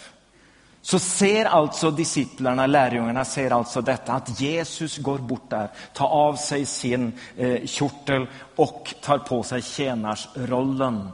[0.88, 6.36] Så ser alltså disciplarna, lärjungarna, ser alltså detta att Jesus går bort där, tar av
[6.36, 11.10] sig sin eh, kjortel och tar på sig tjänarsrollen.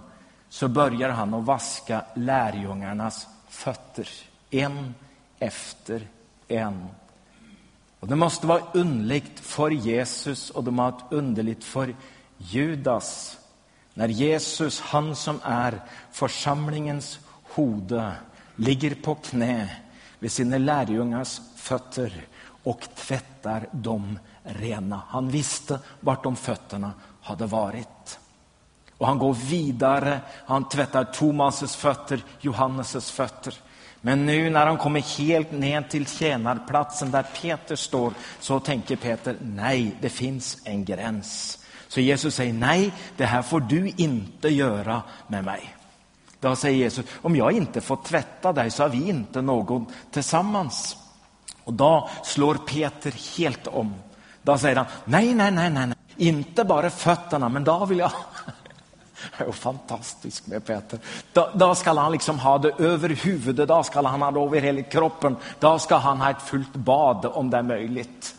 [0.49, 4.09] Så börjar han att vaska lärjungarnas fötter,
[4.49, 4.95] en
[5.39, 6.07] efter
[6.47, 6.87] en.
[7.99, 11.95] Och det måste vara underligt för Jesus och det måste vara underligt för
[12.37, 13.37] Judas
[13.93, 18.11] när Jesus, han som är församlingens hode,
[18.55, 19.69] ligger på knä
[20.19, 22.25] vid sina lärjungars fötter
[22.63, 25.01] och tvättar dem rena.
[25.07, 26.91] Han visste vart de fötterna
[27.21, 28.19] hade varit.
[28.97, 33.53] Och han går vidare, han tvättar Tomas fötter, Johannes fötter.
[34.01, 39.37] Men nu när han kommer helt ner till tjänarplatsen där Peter står så tänker Peter,
[39.41, 41.59] nej, det finns en gräns.
[41.87, 45.75] Så Jesus säger, nej, det här får du inte göra med mig.
[46.43, 50.97] Då säger Jesus, om jag inte får tvätta dig så har vi inte någon tillsammans.
[51.63, 53.93] Och då slår Peter helt om.
[54.41, 58.11] Då säger han, nej, nej, nej, nej, inte bara fötterna, men då vill jag
[59.37, 60.99] det är fantastiskt med Peter.
[61.33, 64.61] Då, då ska han liksom ha det över huvudet, då ska han ha det över
[64.61, 65.35] hela kroppen.
[65.59, 68.35] Då ska han ha ett fullt bad om det är möjligt.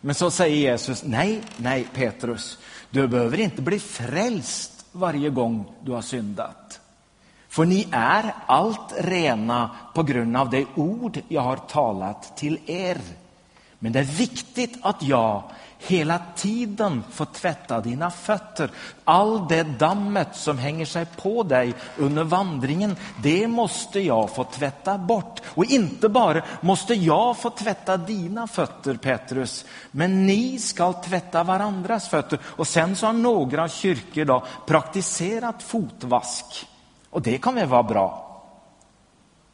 [0.00, 2.58] Men så säger Jesus, nej, nej Petrus,
[2.90, 6.80] du behöver inte bli frälst varje gång du har syndat.
[7.56, 12.98] För ni är allt rena på grund av det ord jag har talat till er.
[13.78, 15.42] Men det är viktigt att jag
[15.78, 18.70] hela tiden får tvätta dina fötter.
[19.04, 24.98] All det dammet som hänger sig på dig under vandringen, det måste jag få tvätta
[24.98, 25.40] bort.
[25.46, 32.08] Och inte bara måste jag få tvätta dina fötter, Petrus, men ni ska tvätta varandras
[32.08, 32.38] fötter.
[32.44, 36.66] Och sen så har några kyrkor då praktiserat fotvask.
[37.10, 38.22] Och det kan väl vara bra.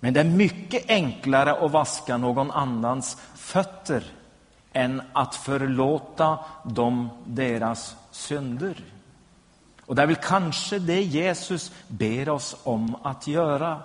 [0.01, 4.05] Men det är mycket enklare att vaska någon annans fötter
[4.73, 8.85] än att förlåta dem deras synder.
[9.87, 13.81] Och det är väl kanske det Jesus ber oss om att göra.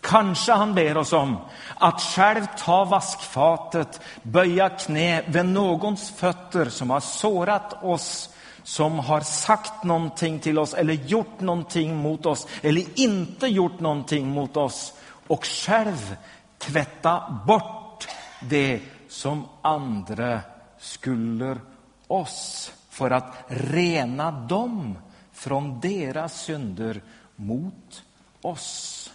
[0.00, 1.36] Kanske han ber oss om
[1.78, 8.34] att själv ta vaskfatet, böja knä vid någons fötter som har sårat oss
[8.64, 14.28] som har sagt någonting till oss eller gjort någonting mot oss eller inte gjort någonting
[14.28, 14.92] mot oss
[15.26, 16.16] och själv
[16.58, 18.08] tvätta bort
[18.40, 20.40] det som andra
[20.78, 21.58] skulder
[22.06, 24.98] oss för att rena dem
[25.32, 27.02] från deras synder
[27.36, 28.02] mot
[28.42, 29.10] oss.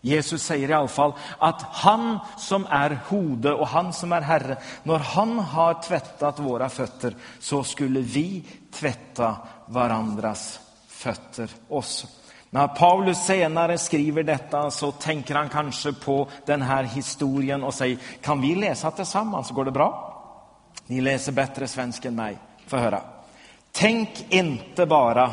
[0.00, 4.56] Jesus säger i alla fall att han som är hode och han som är herre,
[4.82, 11.50] när han har tvättat våra fötter så skulle vi tvätta varandras fötter.
[11.68, 12.06] Oss.
[12.50, 17.98] När Paulus senare skriver detta så tänker han kanske på den här historien och säger,
[18.22, 19.50] kan vi läsa tillsammans?
[19.50, 20.14] Går det bra?
[20.86, 22.38] Ni läser bättre svenska än mig.
[22.66, 23.00] Få höra.
[23.72, 25.32] Tänk inte bara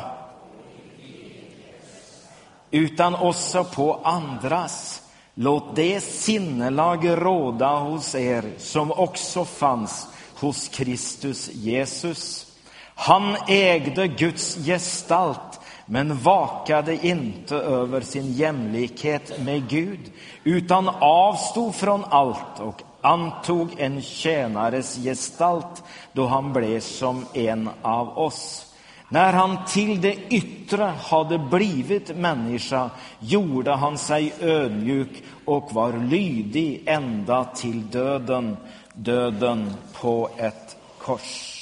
[2.70, 5.02] utan också på andras.
[5.34, 12.55] Låt det sinnelag råda hos er som också fanns hos Kristus Jesus.
[12.98, 20.00] Han ägde Guds gestalt men vakade inte över sin jämlikhet med Gud
[20.44, 25.82] utan avstod från allt och antog en tjänares gestalt
[26.12, 28.74] då han blev som en av oss.
[29.08, 36.82] När han till det yttre hade blivit människa gjorde han sig ödmjuk och var lydig
[36.86, 38.56] ända till döden,
[38.94, 41.55] döden på ett kors.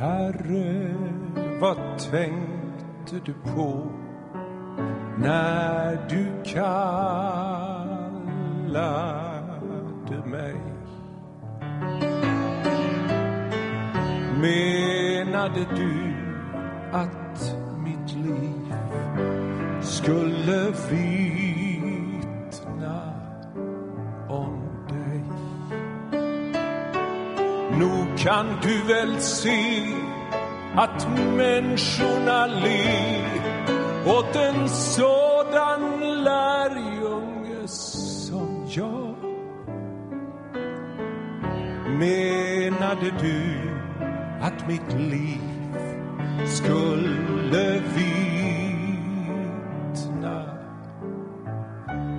[0.00, 0.94] Herre,
[1.60, 3.86] vad tänkte du på
[5.18, 7.00] när du kallade
[10.26, 10.56] mig?
[14.40, 16.14] Menade du
[16.92, 18.74] att mitt liv
[19.80, 21.49] skulle vittna
[27.80, 29.86] Nog kan du väl se
[30.76, 33.24] att människorna ler
[34.06, 39.14] åt en sådan lärjunge som jag.
[41.98, 43.60] Menade du
[44.40, 45.40] att mitt liv
[46.46, 48.84] skulle vittna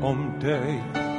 [0.02, 1.11] om dig?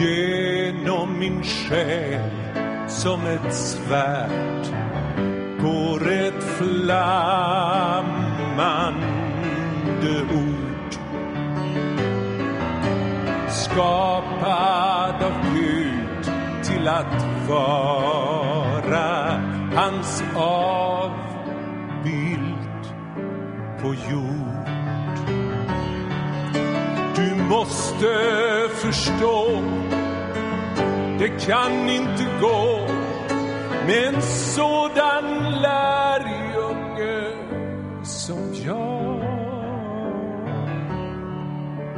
[0.00, 2.30] Genom min själ
[2.88, 4.66] som ett svärd
[5.60, 7.02] går ett flammande
[10.34, 10.68] ord
[13.48, 16.24] skapad av Gud
[16.62, 19.40] till att vara
[19.74, 21.28] hans avbild
[23.82, 24.68] på jord.
[27.16, 28.08] Du måste
[28.74, 29.62] förstå,
[31.18, 32.86] det kan inte gå
[33.86, 35.24] med en sådan
[35.62, 37.32] lärjunge
[38.04, 38.98] som jag.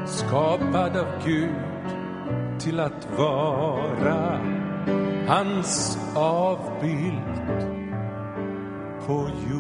[0.07, 1.55] Skapad av Gud
[2.59, 4.41] till att vara
[5.29, 7.71] hans avbild
[9.07, 9.59] på jord.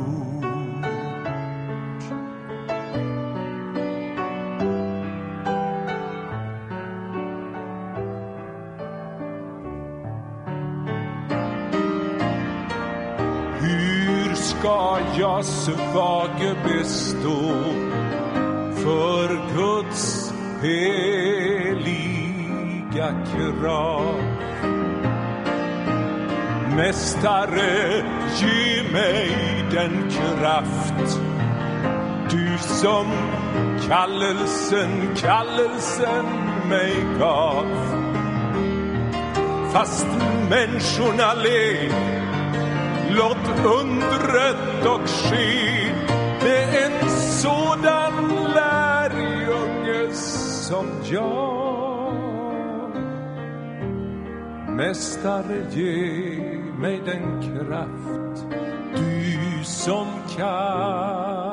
[14.60, 17.52] Ska jag svage bestå
[18.74, 20.32] för Guds
[20.62, 21.94] heliga
[23.32, 24.14] krav?
[26.76, 28.04] Mästare,
[28.36, 29.36] ge mig
[29.70, 31.20] den kraft
[32.30, 33.06] du som
[33.88, 36.24] kallelsen, kallelsen
[36.68, 37.66] mig gav.
[39.72, 40.06] Fast
[40.50, 42.19] människorna ler
[43.16, 43.48] Låt
[43.80, 45.94] undret dock ske
[46.42, 48.12] med en sådan
[48.54, 52.14] lärjunge som jag.
[54.68, 56.40] Mästare, ge
[56.78, 58.46] mig den kraft
[58.94, 60.06] du som
[60.36, 61.50] kallelsen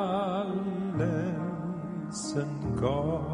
[2.80, 3.27] gav.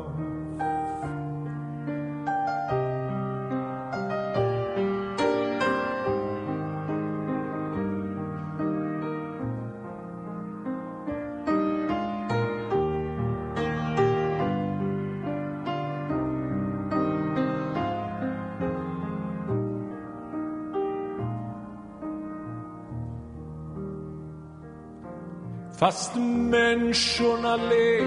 [25.85, 28.01] Fast människorna le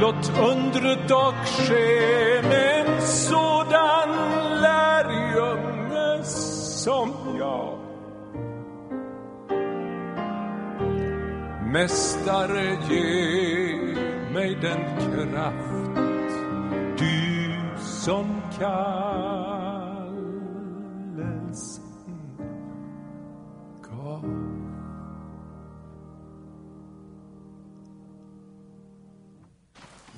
[0.00, 4.08] Låt undret dock ske med en sådan
[4.62, 7.78] lärjunge som jag.
[11.72, 13.74] Mästare, ge
[14.32, 15.96] mig den kraft
[16.98, 19.39] du som kan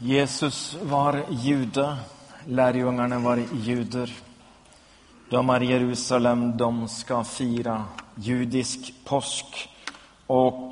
[0.05, 1.97] Jesus var jude,
[2.47, 4.13] lärjungarna var juder.
[5.31, 7.85] De är i Jerusalem, de ska fira
[8.15, 9.69] judisk påsk.
[10.27, 10.71] Och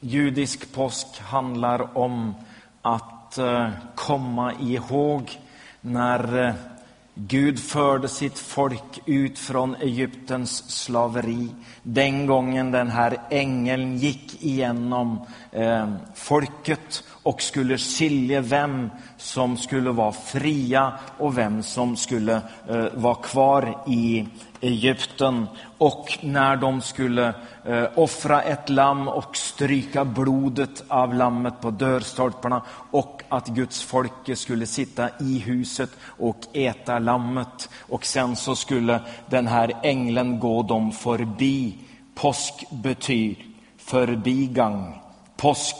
[0.00, 2.34] judisk påsk handlar om
[2.82, 5.38] att eh, komma ihåg
[5.80, 6.54] när eh,
[7.14, 11.48] Gud förde sitt folk ut från Egyptens slaveri.
[11.82, 19.90] Den gången den här ängeln gick igenom eh, folket och skulle skilja vem som skulle
[19.90, 22.34] vara fria och vem som skulle
[22.68, 24.26] eh, vara kvar i
[24.60, 25.46] Egypten.
[25.78, 32.62] Och när de skulle eh, offra ett lamm och stryka blodet av lammet på dörrstolparna
[32.90, 37.68] och att Guds folk skulle sitta i huset och äta lammet.
[37.80, 41.74] Och sen så skulle den här ängeln gå dem förbi.
[42.14, 45.00] Påsk betyder förbigång.
[45.36, 45.76] Påsk,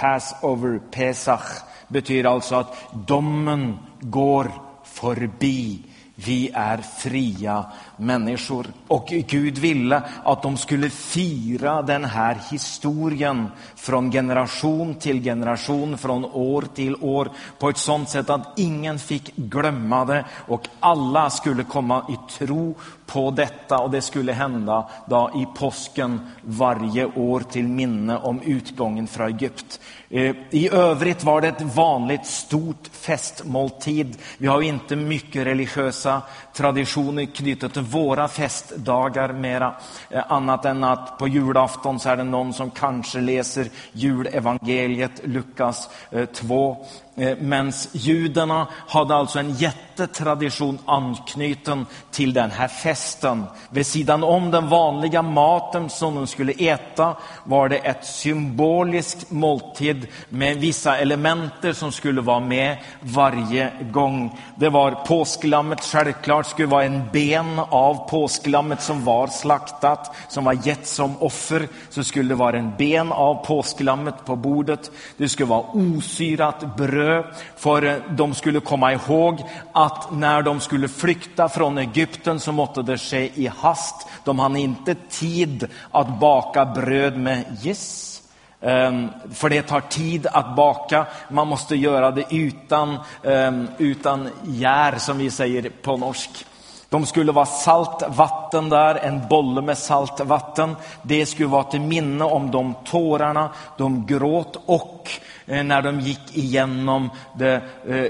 [0.00, 2.74] Passover, Pesach betyder alltså att
[3.06, 4.52] domen går
[4.84, 5.82] förbi.
[6.14, 7.64] Vi är fria
[7.96, 8.66] människor.
[8.88, 16.24] Och Gud ville att de skulle fira den här historien från generation till generation, från
[16.24, 21.64] år till år på ett sådant sätt att ingen fick glömma det och alla skulle
[21.64, 22.74] komma i tro
[23.08, 29.06] på detta och det skulle hända då i påsken varje år till minne om utgången
[29.06, 29.80] från Egypt.
[30.10, 34.16] Eh, I övrigt var det ett vanligt stort festmåltid.
[34.38, 39.74] Vi har inte mycket religiösa traditioner knutna till våra festdagar mera.
[40.10, 45.90] Eh, annat än att på julafton så är det någon som kanske läser julevangeliet, Lukas
[46.10, 46.86] eh, 2.
[47.18, 53.44] Eh, Men Medan judarna hade alltså en jättetradition anknuten till den här festen.
[53.70, 60.06] Vid sidan om den vanliga maten som de skulle äta var det ett symboliskt måltid
[60.28, 64.38] med vissa elementer som skulle vara med varje gång.
[64.56, 70.66] Det var påsklammet, självklart skulle vara en ben av påsklammet som var slaktat, som var
[70.66, 71.68] gett som offer.
[71.90, 74.90] Så skulle det vara en ben av påsklammet på bordet.
[75.16, 77.07] Det skulle vara osyrat bröd
[77.56, 79.42] för eh, de skulle komma ihåg
[79.72, 84.08] att när de skulle flykta från Egypten så måtte det ske i hast.
[84.24, 88.22] De hade inte tid att baka bröd med giss.
[88.60, 91.06] Ehm, för det tar tid att baka.
[91.30, 96.46] Man måste göra det utan, ehm, utan gär, som vi säger på norsk.
[96.90, 100.76] De skulle vara salt vatten där, en bolle med salt vatten.
[101.02, 105.10] Det skulle vara till minne om de tårarna de gråt och
[105.46, 107.60] eh, när de gick igenom det, eh,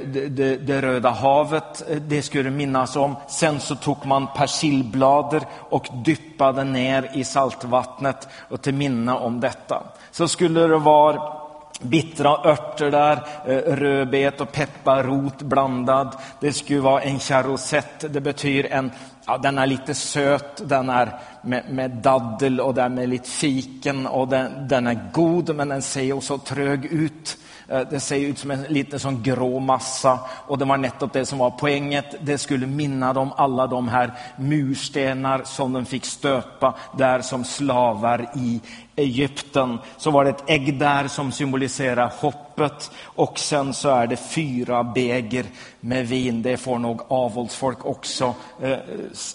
[0.07, 1.91] det, det, det Röda havet.
[1.91, 3.17] Eh, det skulle minnas om.
[3.29, 9.83] Sen så tog man persillblader och dyppade ner i saltvattnet och till minne om detta.
[10.11, 11.38] Så skulle det vara
[11.81, 16.17] bittra örter där, eh, rödbet och pepparrot blandad.
[16.41, 18.91] Det skulle vara en charosett, det betyder en
[19.31, 24.07] Ja, den är lite söt, den är med, med daddel och den är lite fiken
[24.07, 27.37] och den, den, är god men den ser också trög ut.
[27.69, 31.27] Den det ser ut som en liten sån grå massa och det var nettopp det
[31.27, 32.15] som var poänget.
[32.21, 38.31] Det skulle minna dem alla de här murstenar som de fick stöpa där som slavar
[38.35, 38.61] i
[38.97, 39.79] Egypten.
[39.97, 44.85] Så var det ett ägg där som symboliserar hoppet och sen så är det fyra
[44.85, 45.47] beger
[45.81, 46.43] med vin.
[46.43, 48.79] Det får nog avholdsfolk också eh,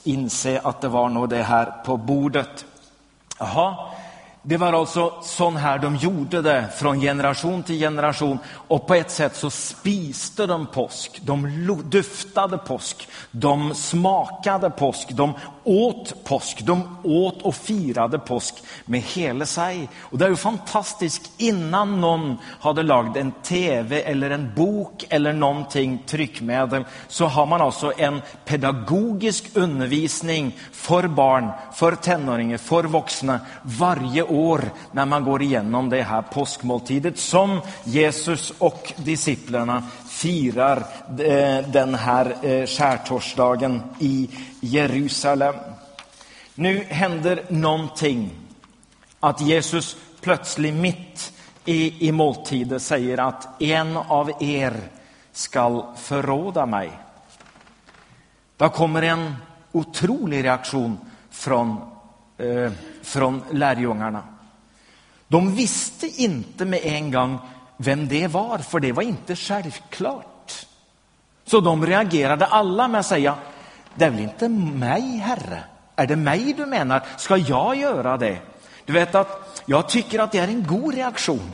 [0.03, 2.65] inse att det var nog det här på bordet.
[3.39, 3.75] Jaha,
[4.45, 8.39] det var alltså sån här de gjorde det från generation till generation.
[8.67, 15.33] Och på ett sätt så spiste de påsk, de duftade påsk, de smakade påsk, de
[15.63, 18.55] åt påsk, de åt och firade påsk
[18.85, 19.89] med hela sig.
[19.99, 25.33] Och det är ju fantastiskt, innan någon hade lagt en tv eller en bok eller
[25.33, 33.39] någonting tryckmedel så har man alltså en pedagogisk undervisning för barn, för tonåringar, för vuxna
[33.61, 34.61] varje år
[34.91, 39.83] när man går igenom det här påskmåltidet som Jesus och disciplerna
[40.23, 40.77] firar
[41.19, 45.55] eh, den här eh, skärtorsdagen i Jerusalem.
[46.55, 48.31] Nu händer någonting.
[49.19, 51.33] Att Jesus plötsligt mitt
[51.65, 54.73] i, i måltiden säger att en av er
[55.31, 56.91] skall förråda mig.
[58.57, 59.35] Då kommer en
[59.71, 60.97] otrolig reaktion
[61.29, 61.77] från,
[62.37, 62.71] eh,
[63.01, 64.23] från lärjungarna.
[65.27, 67.39] De visste inte med en gång
[67.77, 70.65] vem det var, för det var inte självklart.
[71.45, 73.35] Så de reagerade alla med att säga,
[73.95, 75.63] det är väl inte mig, Herre?
[75.95, 77.03] Är det mig du menar?
[77.17, 78.37] Ska jag göra det?
[78.85, 81.51] Du vet att jag tycker att det är en god reaktion.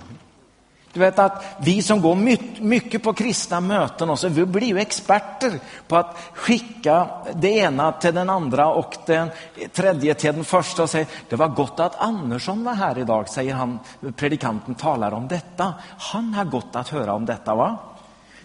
[0.94, 2.16] Du vet att vi som går
[2.62, 7.92] mycket på kristna möten och så, vi blir ju experter på att skicka det ena
[7.92, 9.30] till den andra och den
[9.74, 13.54] tredje till den första och säga det var gott att Andersson var här idag, säger
[13.54, 13.80] han,
[14.16, 15.74] predikanten talar om detta.
[15.98, 17.78] Han har gott att höra om detta va?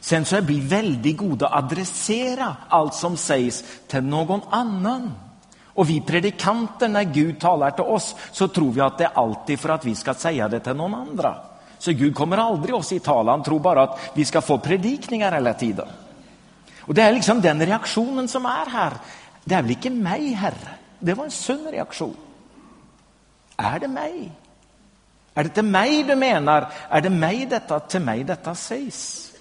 [0.01, 5.13] Sen så är vi väldigt goda att adressera allt som sägs till någon annan.
[5.67, 9.61] Och vi predikanter, när Gud talar till oss, så tror vi att det är alltid
[9.61, 11.37] för att vi ska säga det till någon andra.
[11.85, 15.33] Så Gud kommer aldrig oss i tal, han tror bara att vi ska få predikningar
[15.33, 15.89] hela tiden.
[16.81, 18.93] Och det är liksom den reaktionen som är här.
[19.45, 20.69] Det är väl inte mig, Herre?
[20.99, 22.17] Det var en sund reaktion.
[23.57, 24.31] Är det mig?
[25.35, 26.73] Är det till mig du menar?
[26.89, 29.33] Är det mig detta, till mig detta sägs?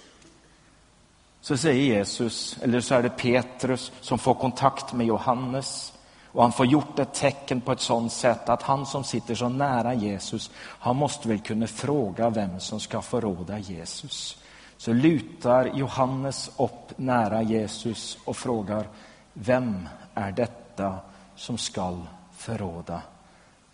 [1.41, 5.92] Så säger Jesus, eller så är det Petrus som får kontakt med Johannes.
[6.33, 9.49] Och han får gjort ett tecken på ett sådant sätt att han som sitter så
[9.49, 14.37] nära Jesus, han måste väl kunna fråga vem som ska förråda Jesus.
[14.77, 18.87] Så lutar Johannes upp nära Jesus och frågar,
[19.33, 20.99] vem är detta
[21.35, 22.01] som skall
[22.37, 23.01] förråda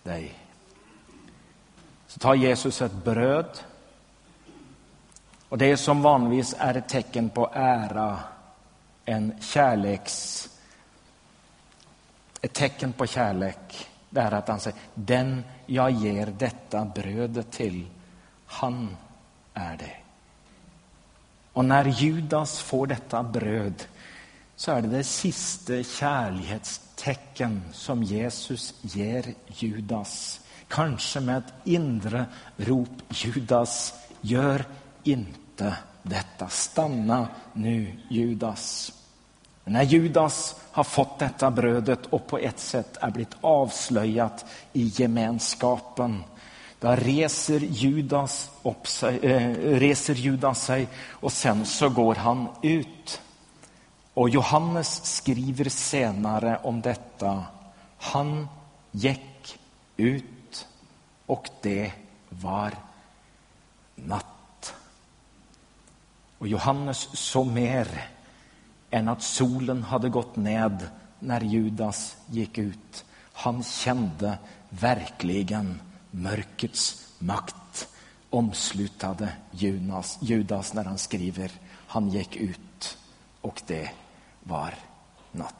[0.04, 0.34] dig?
[2.08, 3.60] Så tar Jesus ett bröd
[5.50, 8.20] och det som vanligtvis är ett tecken på ära,
[9.06, 10.50] en kärleks
[12.42, 17.88] ett tecken på kärlek det är att han säger den jag ger detta brödet till,
[18.46, 18.98] han
[19.54, 19.96] är det.
[21.54, 23.84] Och när Judas får detta bröd
[24.56, 30.40] så är det det sista kärlekstecken som Jesus ger Judas.
[30.68, 32.26] Kanske med ett inre
[32.58, 34.66] rop, Judas, gör
[35.04, 36.50] inte detta.
[36.50, 38.94] Stanna nu, Judas.
[39.70, 46.24] När Judas har fått detta brödet och på ett sätt är blivit avslöjat i gemenskapen,
[46.80, 53.22] då reser Judas, upp sig, äh, reser Judas sig och sen så går han ut.
[54.14, 57.44] Och Johannes skriver senare om detta.
[57.98, 58.48] Han
[58.92, 59.60] gick
[59.98, 60.68] ut
[61.26, 61.92] och det
[62.30, 62.72] var
[63.96, 64.74] natt.
[66.38, 68.10] Och Johannes såg mer
[68.92, 70.88] än att solen hade gått ned
[71.20, 73.06] när Judas gick ut.
[73.34, 74.38] Han kände
[74.70, 75.82] verkligen
[76.12, 77.88] mörkrets makt
[78.30, 81.52] omslutade Judas, Judas när han skriver
[81.88, 82.98] han gick ut
[83.42, 83.92] och det
[84.44, 84.74] var
[85.32, 85.59] natt.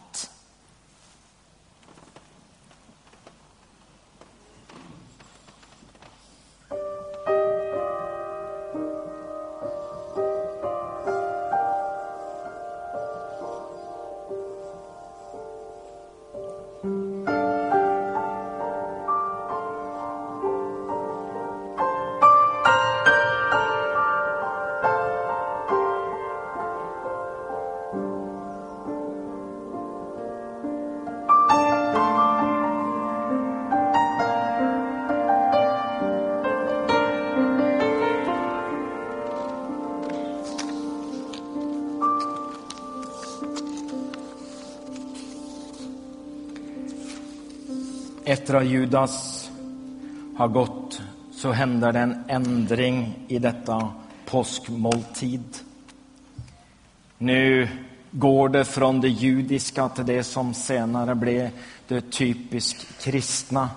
[48.50, 49.52] Efter att Judas
[50.38, 53.92] har gått så händer det en ändring i detta
[54.26, 55.44] påskmåltid.
[57.18, 57.68] Nu
[58.12, 61.50] går det från det judiska till det som senare blev
[61.88, 63.70] det typiskt kristna.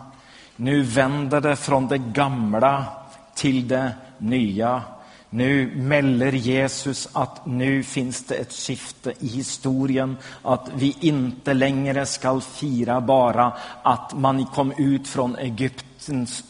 [0.57, 2.87] Nu vänder det från det gamla
[3.35, 4.83] till det nya.
[5.35, 12.07] Nu mäller Jesus att nu finns det ett skifte i historien, att vi inte längre
[12.07, 13.53] ska fira bara
[13.83, 15.92] att man kom ut från Egypten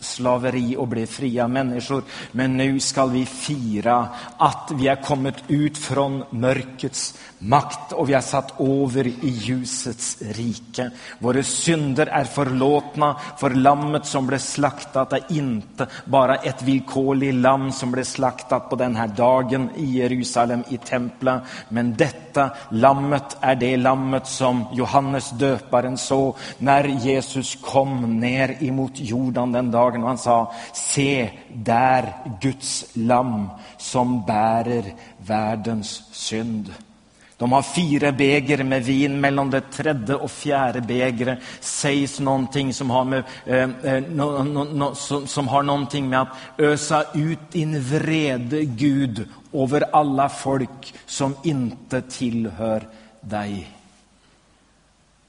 [0.01, 2.03] slaveri och blev fria människor.
[2.33, 8.15] Men nu ska vi fira att vi har kommit ut från mörkrets makt och vi
[8.15, 10.91] har satt över i ljusets rike.
[11.19, 17.73] Våra synder är förlåtna för lammet som blev slaktat är inte bara ett villkorligt lamm
[17.73, 21.43] som blev slaktat på den här dagen i Jerusalem i templet.
[21.69, 28.93] Men detta lammet är det lammet som Johannes döparen såg när Jesus kom ner emot
[28.95, 34.85] jorden han den dagen och han sa, se där Guds lamm som bärer
[35.19, 36.75] världens synd.
[37.43, 42.91] De har fyra beger med vin, mellan det tredje och fjärde begret sägs någonting som
[42.91, 46.29] har, med, eh, eh no, no, no, som, som har någonting med att
[46.59, 52.89] ösa ut din vrede, Gud, över alla folk som inte tillhör
[53.21, 53.69] dig.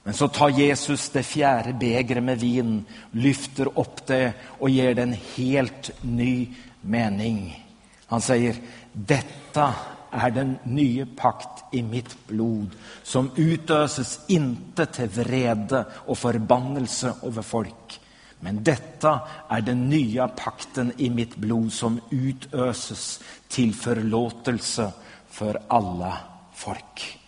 [0.03, 5.01] Men så tar Jesus det fjärde bägret med vin, lyfter upp det och ger det
[5.01, 6.47] en helt ny
[6.81, 7.65] mening.
[8.05, 8.55] Han säger,
[8.93, 9.73] detta
[10.11, 12.69] är den nya pakt i mitt blod
[13.03, 17.99] som utöses inte till vrede och förbannelse över folk.
[18.39, 24.91] Men detta är den nya pakten i mitt blod som utöses till förlåtelse
[25.29, 26.17] för alla
[26.53, 27.19] folk.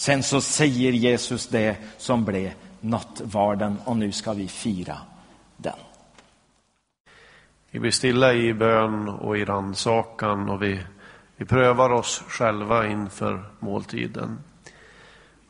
[0.00, 4.98] Sen så säger Jesus det som blev nattvarden och nu ska vi fira
[5.56, 5.76] den.
[7.70, 10.80] Vi blir stilla i bön och i rannsakan och vi,
[11.36, 14.38] vi prövar oss själva inför måltiden.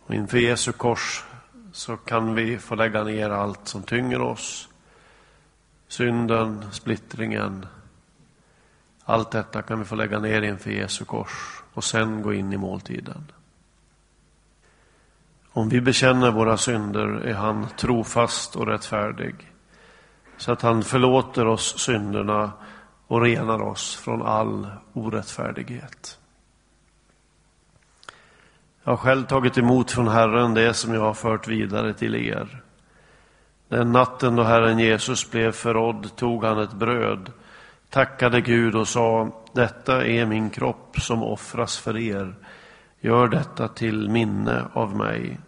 [0.06, 1.24] Och inför Jesu kors
[1.72, 4.68] så kan vi få lägga ner allt som tynger oss.
[5.88, 7.66] Synden, splittringen.
[9.04, 12.56] Allt detta kan vi få lägga ner inför Jesu kors och sen gå in i
[12.56, 13.24] måltiden.
[15.52, 19.34] Om vi bekänner våra synder är han trofast och rättfärdig
[20.36, 22.52] så att han förlåter oss synderna
[23.06, 26.18] och renar oss från all orättfärdighet.
[28.84, 32.62] Jag har själv tagit emot från Herren det som jag har fört vidare till er.
[33.68, 37.32] Den natten då Herren Jesus blev förrådd tog han ett bröd,
[37.88, 42.34] tackade Gud och sa, detta är min kropp som offras för er.
[43.00, 45.38] Gör detta till minne av mig.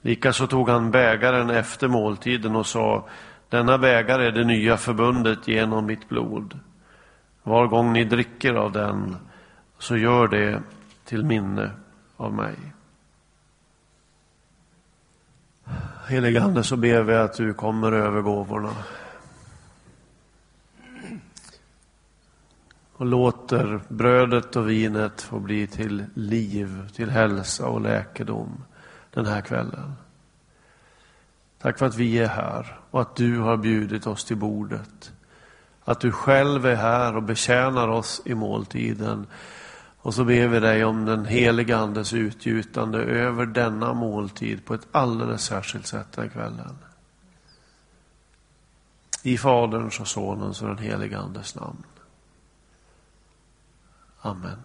[0.00, 3.08] Likaså tog han bägaren efter måltiden och sa,
[3.48, 6.58] denna bägare är det nya förbundet genom mitt blod.
[7.42, 9.16] Var gång ni dricker av den,
[9.78, 10.62] så gör det
[11.04, 11.70] till minne
[12.16, 12.56] av mig.
[16.08, 18.70] Helige Ande, så ber vi att du kommer över gåvorna.
[22.96, 28.64] Och låter brödet och vinet få bli till liv, till hälsa och läkedom
[29.10, 29.94] den här kvällen.
[31.58, 35.12] Tack för att vi är här och att du har bjudit oss till bordet.
[35.84, 39.26] Att du själv är här och betjänar oss i måltiden.
[39.98, 44.86] Och så ber vi dig om den heliga Andes utgjutande över denna måltid på ett
[44.92, 46.78] alldeles särskilt sätt den kvällen.
[49.22, 51.82] I Faderns och Sonens och den helige Andes namn.
[54.24, 54.58] Amen.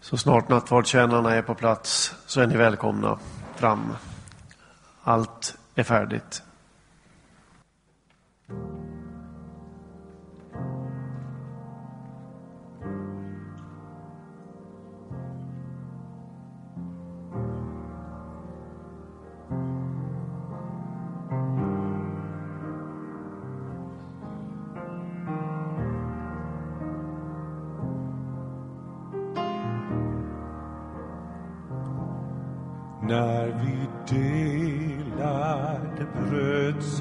[0.00, 3.18] Så snart nattvardstjänarna är på plats så är ni välkomna
[3.56, 3.96] fram.
[5.02, 6.42] Allt är färdigt.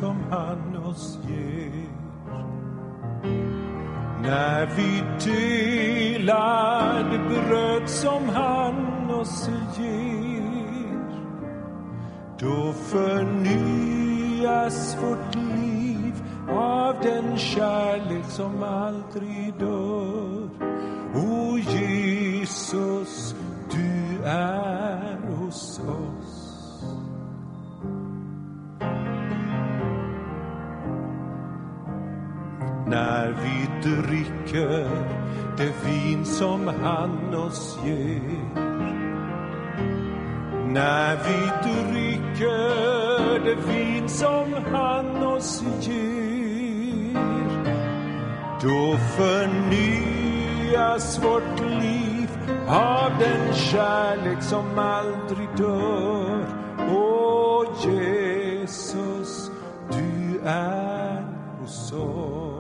[0.02, 1.90] Som han oss ger.
[4.22, 10.42] När vi delar det bröd som han oss ger
[12.40, 13.78] Då förnyas
[15.02, 16.14] vårt liv
[16.50, 20.50] av den kärlek som aldrig dör.
[21.16, 23.36] O Jesus,
[23.72, 26.11] du är hos oss.
[33.84, 34.90] Dricker
[35.58, 38.22] det vin som han oss ger
[40.68, 47.18] När vi dricker det vin som han oss ger
[48.62, 50.00] Då förnyas
[51.24, 52.30] vårt liv
[52.68, 56.46] av den kärlek som aldrig dör.
[56.90, 59.52] Åh Jesus,
[59.92, 61.26] du är
[61.60, 62.51] hos oss.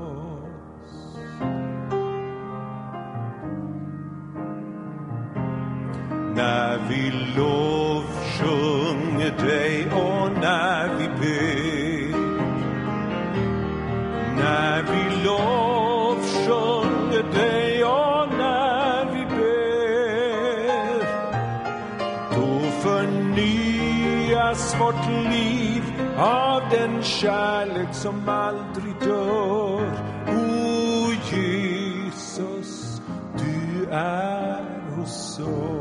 [6.41, 12.17] När vi lovsjunger dig och när vi ber.
[14.35, 20.99] När vi lovsjunger dig och när vi ber.
[22.35, 25.83] Då förnyas vårt liv
[26.17, 29.91] av den kärlek som aldrig dör.
[30.27, 33.01] O Jesus,
[33.37, 34.65] du är
[34.95, 35.80] hos oss.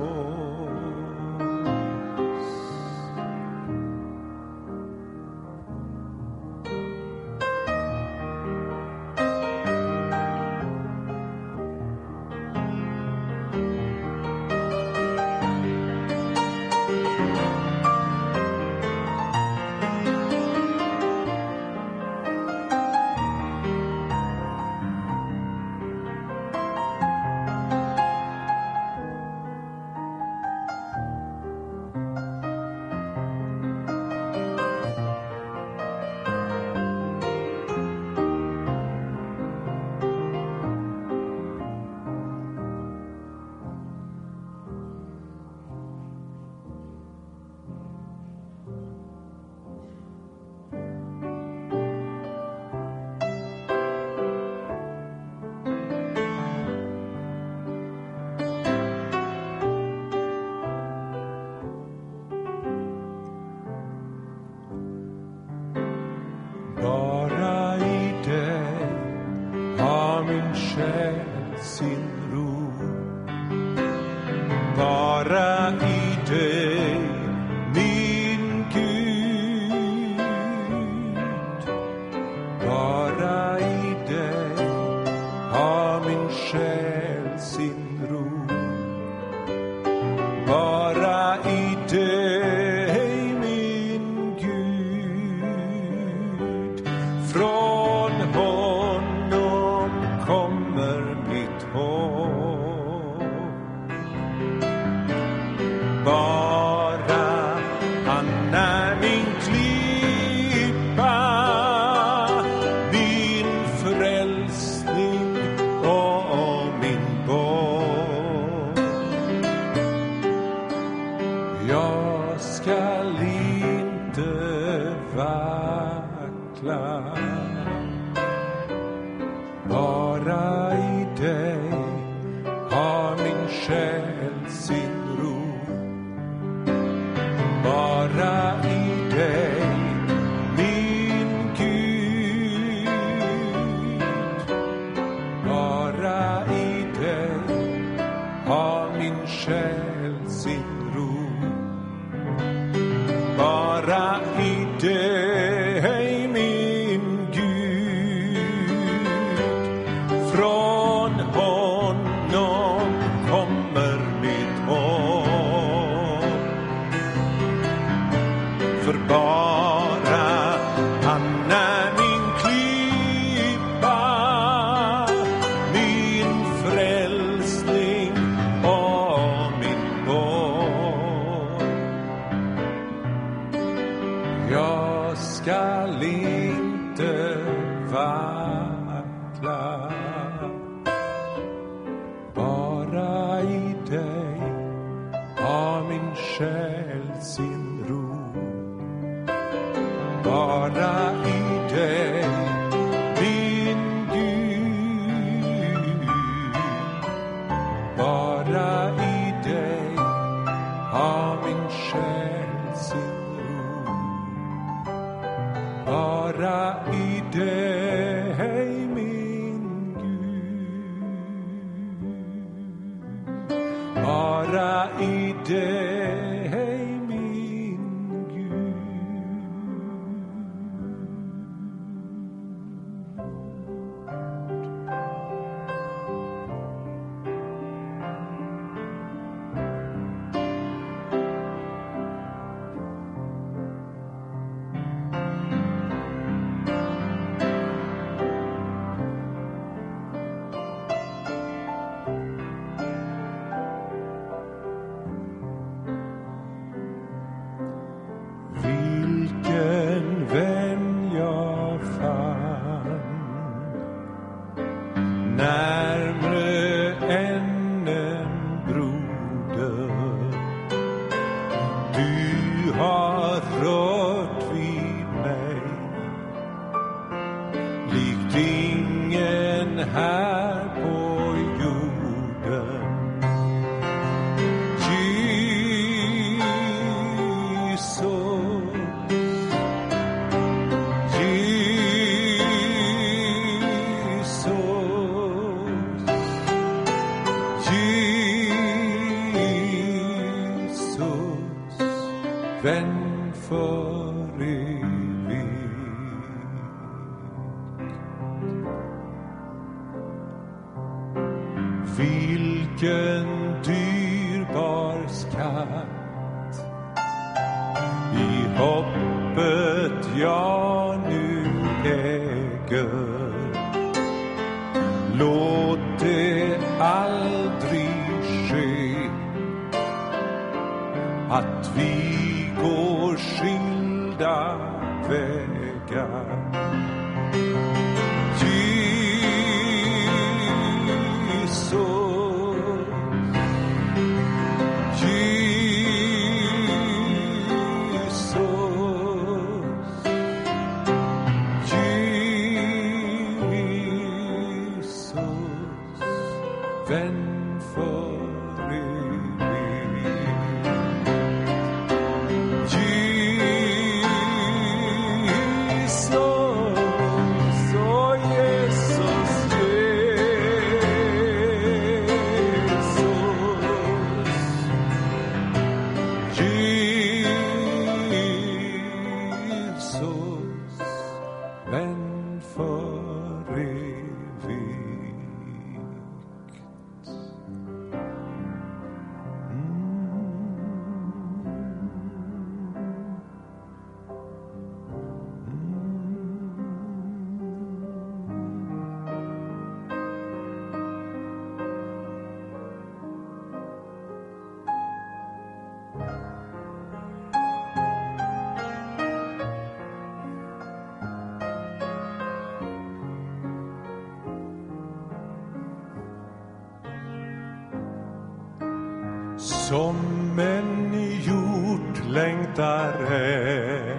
[419.71, 422.93] Som en hjort längtar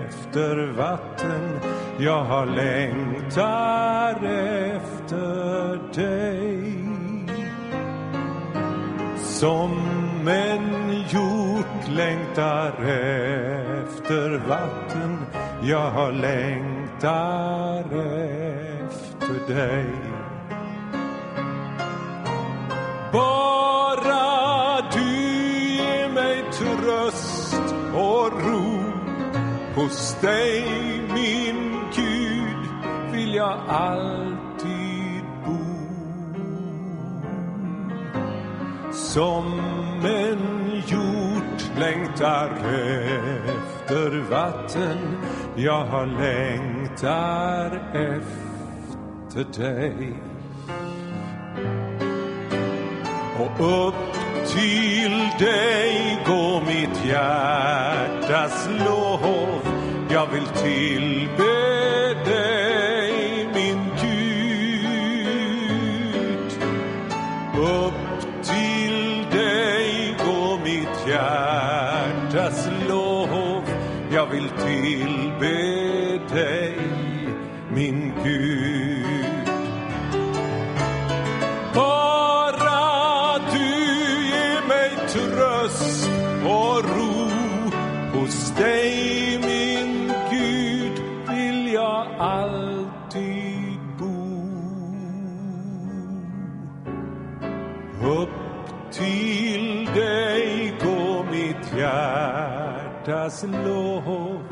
[0.10, 1.60] efter vatten
[1.98, 4.26] Jag har längtar
[4.76, 6.74] efter dig.
[9.18, 9.72] Som
[10.28, 12.74] en hjort längtar
[13.84, 15.18] efter vatten
[15.64, 17.84] Jag har längtar
[18.80, 20.11] efter dig.
[29.76, 30.64] Hos dig,
[31.14, 32.68] min Gud,
[33.12, 35.58] vill jag alltid bo.
[38.92, 39.60] Som
[40.04, 42.50] en hjort längtar
[43.46, 44.98] efter vatten
[45.56, 50.14] Jag har längtar efter dig.
[53.40, 54.14] Och upp
[54.48, 55.11] till
[55.42, 59.62] dig går mitt hjärtas lov.
[60.10, 61.71] Jag vill tillbe
[103.32, 104.44] hjärtas lov.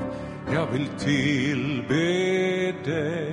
[0.53, 1.95] Jag vill tillbe
[2.85, 3.28] dig,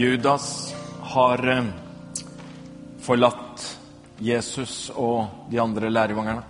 [0.00, 1.64] Judas har eh,
[3.00, 3.78] forlatt
[4.18, 6.42] Jesus og de andre lärjungarna.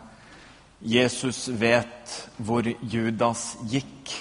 [0.78, 4.12] Jesus vet hvor Judas gikk,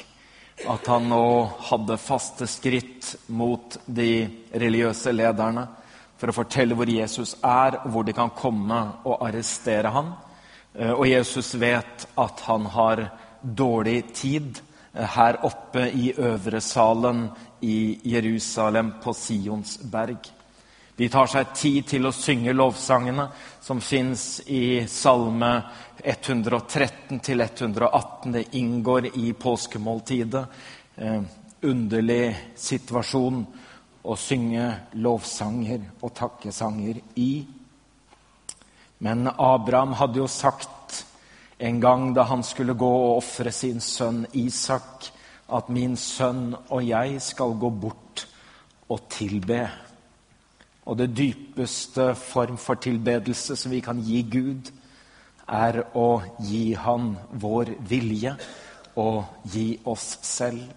[0.66, 1.28] at han nå
[1.68, 5.68] hadde faste skritt mot de religiøse lederne
[6.18, 10.10] for å fortelle hvor Jesus er, og hvor de kan komme og arrestere ham.
[10.74, 13.10] Och eh, Og Jesus vet at han har
[13.42, 14.62] dårlig tid
[15.02, 20.18] här uppe i övre salen i Jerusalem på Sions berg.
[20.96, 23.28] De tar seg tid till att synge lovsangene
[23.62, 25.62] som finns i Salme
[26.04, 28.32] 113 till 118.
[28.32, 30.46] Det ingår i påskemåltidet.
[30.96, 31.22] Eh,
[31.62, 33.46] underlig situation
[34.02, 37.46] å synge lovsanger och takkesanger i.
[38.98, 40.70] Men Abraham hade ju sagt
[41.62, 45.12] en gång då han skulle gå och offra sin son Isak,
[45.48, 48.28] att min son och jag ska gå bort
[48.88, 49.72] och tillbe.
[50.84, 54.72] Och det djupaste form för tillbedelse som vi kan ge Gud,
[55.46, 58.36] är att ge Han vår vilja
[58.94, 60.74] och ge oss själva.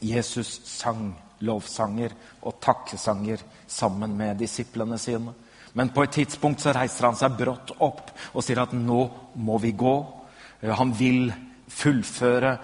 [0.00, 5.32] Jesus sang lovsanger och tacksanger sammen med disiplene sine.
[5.72, 9.02] Men på et tidspunkt så reiser han seg brått opp og sier at nå
[9.36, 9.96] må vi gå.
[10.62, 11.28] Eh, han vil
[11.68, 12.56] fullføre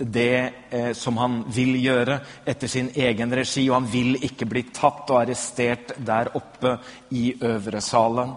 [0.00, 2.18] det eh, som han vil gjøre
[2.48, 6.78] etter sin egen regi, og han vil ikke bli tatt og arrestert der oppe
[7.16, 8.32] i øvre salen.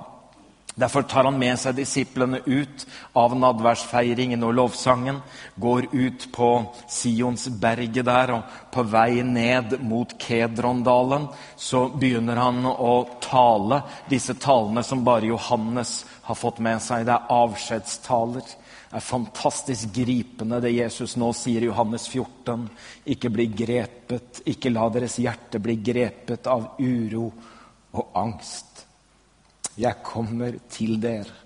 [0.76, 5.20] Derfor tar han med seg disiplene ut av nadværsfeiringen og lovsangen,
[5.56, 6.48] går ut på
[6.90, 14.82] Sionsberget der, og på vei ned mot Kedrondalen så begynner han å tale disse talene
[14.84, 17.06] som bare Johannes har fått med seg.
[17.06, 18.58] Det er avskjedstaler.
[18.90, 22.66] Det er fantastisk gripende det Jesus nå sier i Johannes 14.
[23.14, 27.30] Ikke bli grepet, ikke la deres hjerte bli grepet av uro
[27.94, 28.73] og angst.
[29.78, 31.42] Jeg kommer til dere.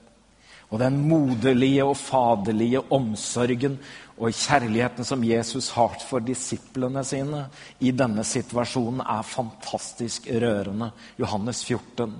[0.70, 3.78] Og den moderlige og faderlige omsorgen
[4.18, 7.45] og kjærligheten som Jesus har for disiplene sine
[7.80, 10.91] i denne situasjonen, er fantastisk rørende.
[11.20, 12.18] Johannes 14.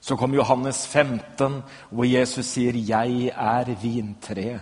[0.00, 4.60] Så kom Johannes 15, hvor Jesus sier, 'Jeg er vintreet,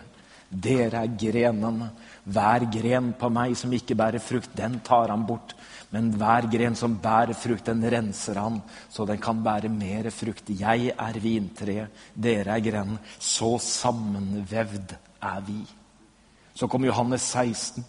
[0.50, 1.90] dere er grenene.'
[2.28, 5.54] Hver gren på meg som ikke bærer frukt, den tar han bort.
[5.94, 8.60] Men hver gren som bærer frukt, den renser han,
[8.92, 10.50] så den kan bære mer frukt.
[10.52, 12.98] Jeg er vintreet, dere er grenen.
[13.18, 14.92] Så sammenvevd
[15.24, 15.62] er vi.
[16.54, 17.86] Så kommer Johannes 16,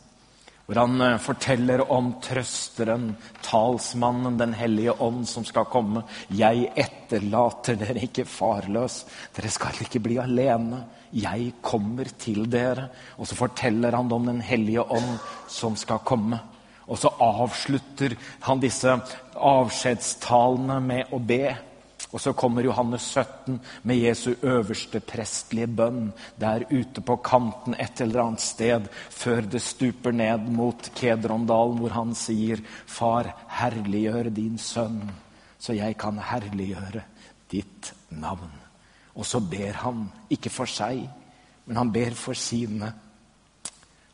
[0.65, 6.03] hvor han berättar forteller om trøsteren, talsmannen, Den hellige ånd, som skal komme.
[6.29, 9.05] Jeg etterlater dere ikke farløs.
[9.35, 10.85] Dere skal ikke bli alene.
[11.11, 12.89] Jeg kommer til dere.
[13.17, 15.17] Og så forteller han om Den hellige ånd
[15.47, 16.39] som skal komme.
[16.89, 18.95] Og så avslutter han disse
[19.37, 21.43] avskjedstalene med å be.
[22.09, 26.07] Og så kommer Johannes 17 med Jesu øverste prestlige bønn
[26.41, 31.93] der ute på kanten et eller annet sted før det stuper ned mot Kedrondalen, hvor
[31.93, 35.03] han sier, 'Far, herliggjør din sønn,
[35.59, 37.03] så jeg kan herliggjøre
[37.51, 38.57] ditt navn'.
[39.15, 41.09] Og så ber han, ikke for seg,
[41.65, 42.93] men han ber for sine.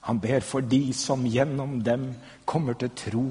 [0.06, 2.16] Han ber for de som gjennom dem
[2.46, 3.26] kommer til tro.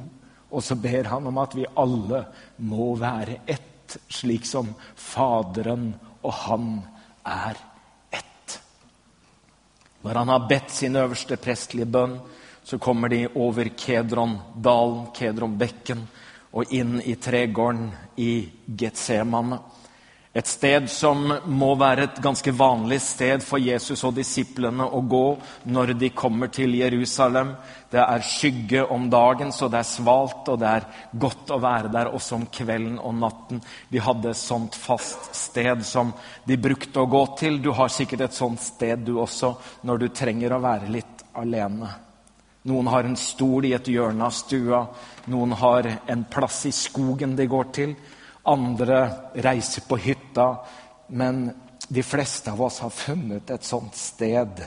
[0.51, 2.25] Og så ber han om at vi alle
[2.63, 5.93] må være ett, slik som Faderen
[6.25, 6.69] og han
[7.27, 7.59] er
[8.15, 8.59] ett.
[10.03, 12.19] Når han har bedt sin øverste prestelige bønn,
[12.65, 16.07] så kommer de over Kedron-dalen, Kedron-bekken,
[16.55, 19.59] og inn i tregården i Getsemane.
[20.35, 25.27] Et sted som må være et ganske vanlig sted for Jesus og disiplene å gå
[25.71, 27.53] når de kommer til Jerusalem.
[27.93, 30.89] Det er skygge om dagen, så det er svalt, og det er
[31.23, 33.61] godt å være der også om kvelden og natten.
[33.95, 36.11] De hadde et sånt fast sted som
[36.49, 37.61] de brukte å gå til.
[37.63, 39.53] Du har sikkert et sånt sted du også,
[39.87, 41.93] når du trenger å være litt alene.
[42.67, 44.83] Noen har en stol i et hjørne av stua,
[45.31, 47.95] noen har en plass i skogen de går til.
[48.45, 49.03] Andra
[49.35, 50.49] reiser på hytta.
[51.09, 51.51] Men
[51.89, 54.63] de fleste av oss har funnet et sånt sted.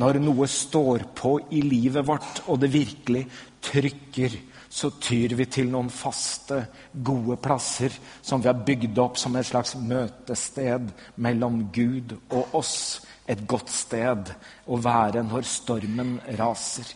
[0.00, 3.24] Når noe står på i livet vårt, og det virkelig
[3.64, 4.36] trykker,
[4.70, 6.60] så tyr vi til noen faste,
[6.94, 7.90] gode plasser
[8.22, 13.00] som vi har bygd opp som et slags møtested mellom Gud og oss.
[13.26, 14.30] Et godt sted
[14.70, 16.86] å være når stormen raser.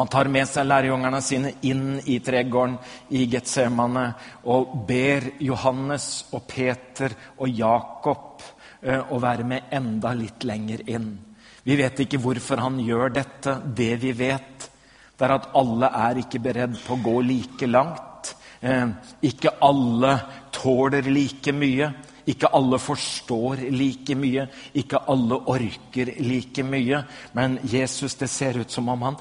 [0.00, 2.78] Han tar med sig lärjungarna sina in i trädgården
[3.08, 4.12] i Getsemane
[4.42, 8.42] och ber Johannes och Peter och Jakob
[8.82, 11.18] eh, att vara med ända lite längre in.
[11.62, 14.70] Vi vet inte varför han gör detta, Det vi vet,
[15.18, 18.36] är att alla är inte beredda på att gå lika långt.
[18.60, 18.88] Eh,
[19.20, 20.20] inte alla
[20.50, 21.92] tåler lika mycket.
[22.24, 24.44] Ikke alle forstår like mye,
[24.74, 27.02] ikke alle orker like mye.
[27.32, 29.16] Men Jesus, det ser ut som om han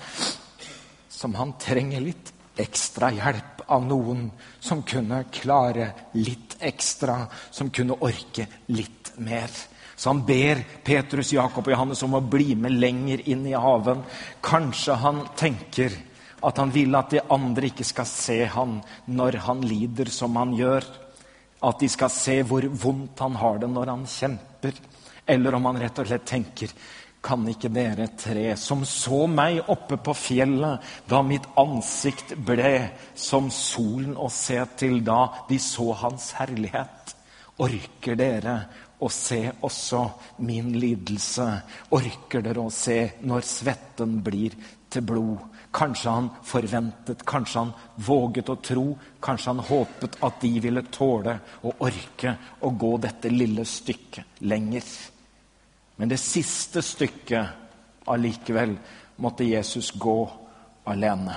[1.20, 2.30] som han trenger litt
[2.60, 4.30] ekstra hjelp av noen
[4.64, 9.52] som kunne klare litt ekstra, som kunne orke litt mer.
[10.00, 14.06] Så han ber Petrus, Jakob og Johannes om å bli med lenger inn i haven.
[14.40, 15.98] Kanskje han tenker
[16.40, 18.78] at han vil at de andre ikke skal se han
[19.12, 20.88] når han lider som han gjør.
[21.68, 24.80] At de skal se hvor vondt han har det når han kjemper.
[25.28, 26.72] Eller om han rett og slett tenker
[27.22, 32.74] kan ikke dere tre, som så meg oppe på fjellet da mitt ansikt ble
[33.18, 37.16] som solen å se til da de så hans herlighet,
[37.60, 38.56] orker dere
[39.00, 40.02] å se også
[40.48, 41.48] min lidelse?
[41.96, 44.56] Orker dere å se når svetten blir
[44.92, 45.46] til blod?
[45.76, 47.74] Kanskje han forventet, kanskje han
[48.08, 48.86] våget å tro,
[49.22, 52.34] kanskje han håpet at de ville tåle og orke
[52.66, 54.88] å gå dette lille stykket lenger.
[56.00, 58.78] Men det siste stykket allikevel
[59.20, 60.20] måtte Jesus gå
[60.88, 61.34] alene.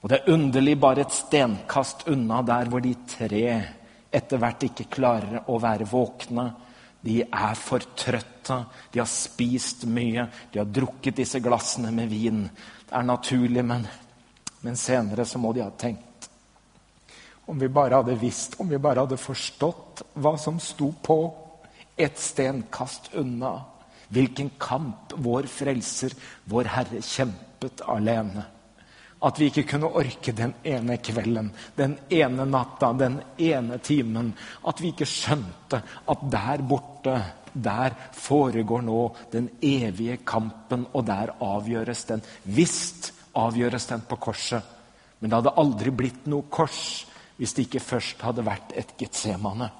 [0.00, 3.42] Og det er underlig bare et stenkast unna der hvor de tre
[4.10, 6.46] etter hvert ikke klarer å være våkne.
[7.04, 8.56] De er for trøtte,
[8.88, 12.46] de har spist mye, de har drukket disse glassene med vin.
[12.88, 13.84] Det er naturlig, men,
[14.64, 16.30] men senere så må de ha tenkt.
[17.44, 21.49] Om vi bara hade visst, om vi bara hade förstått vad som stod på
[21.96, 23.60] ett stenkast undan.
[24.08, 26.12] Vilken kamp vår frälser,
[26.44, 28.42] vår Herre, kämpet alene.
[29.18, 34.32] Att vi inte kunde orka den ena kvällen, den ena natten, den ena timmen.
[34.62, 37.22] Att vi inte skönte att där borta,
[37.52, 42.20] där föregår nu den eviga kampen och där avgörs den.
[42.42, 44.64] Visst avgörs den på korset,
[45.18, 47.06] men det hade aldrig blivit något kors
[47.40, 49.70] om det inte först hade varit ett Getsemane.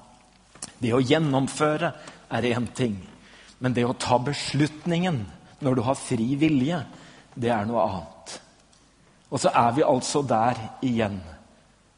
[0.81, 1.91] Det att genomföra
[2.29, 3.09] är en ting,
[3.57, 5.25] men det att ta beslutningen
[5.59, 6.81] när du har fri vilja,
[7.33, 8.41] det är något annat.
[9.29, 11.19] Och så är vi alltså där igen.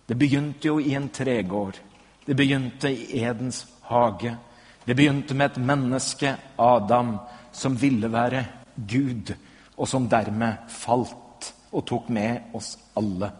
[0.05, 1.77] Det begynte ju i en trädgård.
[2.25, 4.35] Det begynte i Edens hage.
[4.83, 7.17] Det begynte med et människa, Adam,
[7.51, 8.43] som ville vara
[8.75, 9.35] Gud
[9.75, 13.31] och som därmed falt och tog med oss alla.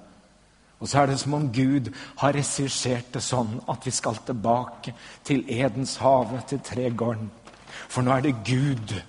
[0.84, 4.94] Och så är det som om Gud har regisserat det så att vi ska tillbaka
[5.24, 7.30] till Edens hav, till trädgården.
[7.66, 9.02] För nu är det Gud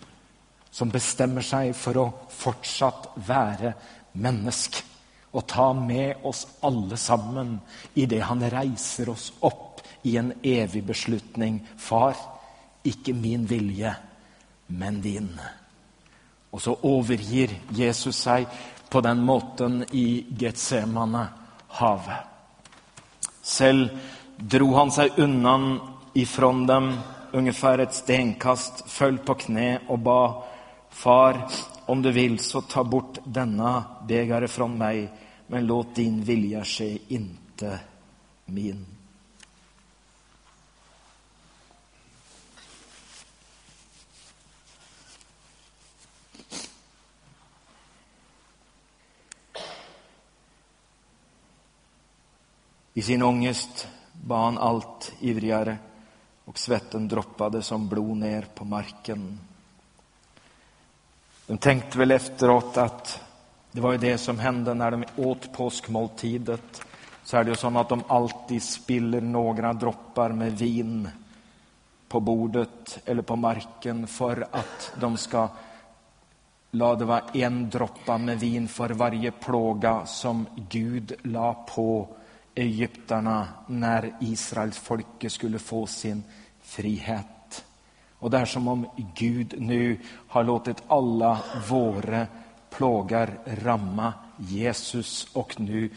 [0.71, 3.73] som bestämmer sig för att fortsatt vara
[4.13, 4.85] människa
[5.31, 7.61] och ta med oss allesammen
[7.95, 11.67] i det han reiser oss upp i en evig beslutning.
[11.77, 12.17] Far,
[12.83, 13.97] icke min vilja,
[14.67, 15.41] men din.
[16.51, 18.47] Och så överger Jesus sig
[18.89, 21.27] på den måten i Getsemane
[21.75, 22.27] havet.
[23.43, 23.89] Själv
[24.37, 25.81] drog han sig undan
[26.13, 26.99] ifrån dem
[27.33, 30.43] ungefär ett stenkast, föll på knä och bad
[30.91, 31.49] Far,
[31.87, 35.13] om du vill så ta bort denna bägare från mig,
[35.47, 37.81] men låt din vilja ske, inte
[38.45, 38.94] min.
[52.97, 55.77] I sin ångest bad han allt ivrigare
[56.45, 59.39] och svetten droppade som blod ner på marken.
[61.47, 63.21] De tänkte väl efteråt att
[63.73, 66.83] det var ju det som hände när de åt påskmåltidet.
[67.25, 71.09] Så är det ju så att de alltid spiller några droppar med vin
[72.09, 75.49] på bordet eller på marken för att de ska
[76.71, 82.09] la det vara en droppa med vin för varje plåga som Gud la på
[82.55, 86.25] egyptarna när Israels folke skulle få sin
[86.63, 87.65] frihet.
[88.19, 92.27] Och det är som om Gud nu har låtit alla våra
[92.71, 95.91] plågar ramma Jesus och nu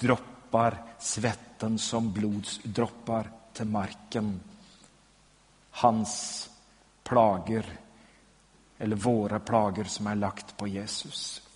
[0.00, 4.40] droppar svetten som blodsdroppar till marken.
[5.70, 6.50] Hans
[7.04, 7.66] plager,
[8.78, 11.47] eller våra plager som är lagt på Jesus.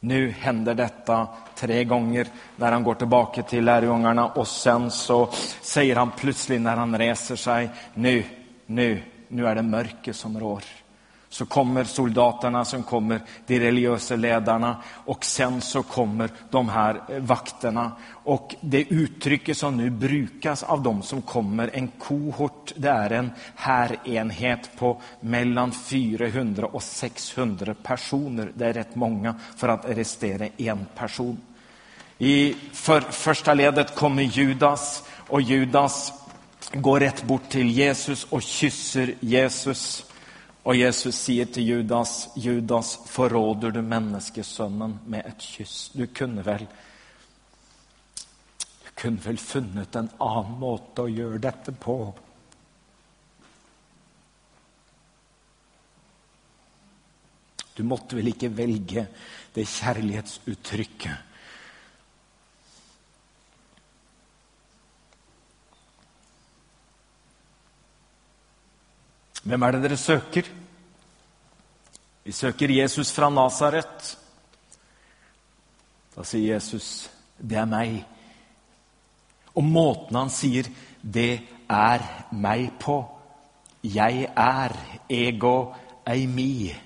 [0.00, 2.26] Nu händer detta tre gånger
[2.56, 5.28] när han går tillbaka till lärjungarna och sen så
[5.60, 8.24] säger han plötsligt när han reser sig, nu
[8.70, 10.62] nu, nu är det mörker som rår.
[11.28, 17.18] Så kommer soldaterna, som kommer de religiösa ledarna och sen så kommer de här eh,
[17.18, 17.92] vakterna.
[18.10, 23.30] Och det uttrycket som nu brukas av de som kommer, en kohort, det är en
[23.54, 28.52] härenhet på mellan 400 och 600 personer.
[28.54, 31.40] Det är rätt många för att arrestera en person.
[32.18, 36.12] I för, första ledet kommer Judas och Judas
[36.72, 40.04] går rätt bort till Jesus och kysser Jesus.
[40.68, 45.90] Och Jesus säger till Judas, Judas, förråder du människosonen med ett kyss?
[45.94, 46.66] Du kunde väl
[48.84, 52.14] du kunde väl funnit en annan måte att göra detta på?
[57.74, 59.06] Du måtte väl inte välja
[59.52, 61.12] det kärleksuttrycket
[69.42, 70.44] Vem är det ni söker?
[72.22, 74.16] Vi söker Jesus från Nasaret.
[76.14, 78.04] Då säger Jesus, det är mig.
[79.44, 80.66] Och måten han säger,
[81.00, 83.18] det är mig på.
[83.80, 84.72] Jag är
[85.08, 85.74] ego
[86.04, 86.76] eimi.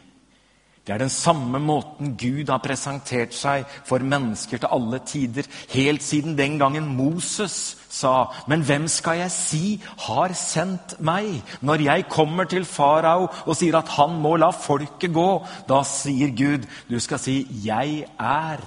[0.85, 6.03] Det är den samma måten Gud har presenterat sig för människor til alla tider, helt
[6.03, 11.43] sedan den gången Moses sa, men vem ska jag si har sänt mig?
[11.61, 16.29] När jag kommer till farao och säger att han må la folket gå, då säger
[16.29, 18.61] Gud, du ska si, jag är,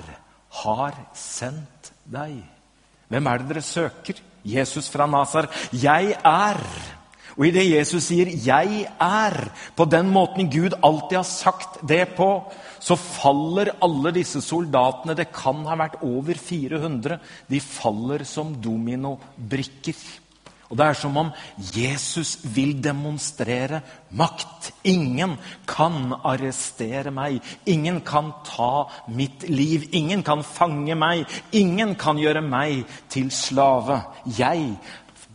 [0.49, 2.43] har sänt dig.
[3.07, 4.15] Vem är det ni söker?
[4.43, 5.47] Jesus från Nazar.
[5.71, 6.57] Jag är.
[7.36, 12.06] Och i det Jesus säger jag är, på den måten Gud alltid har sagt det
[12.06, 18.62] på, så faller alla dessa soldaterna, det kan ha varit över 400, de faller som
[18.62, 19.95] dominobrickor.
[20.68, 24.74] Och det är som om Jesus vill demonstrera makt.
[24.82, 32.18] Ingen kan arrestera mig, ingen kan ta mitt liv, ingen kan fånga mig, ingen kan
[32.18, 34.02] göra mig till slave.
[34.24, 34.76] Jag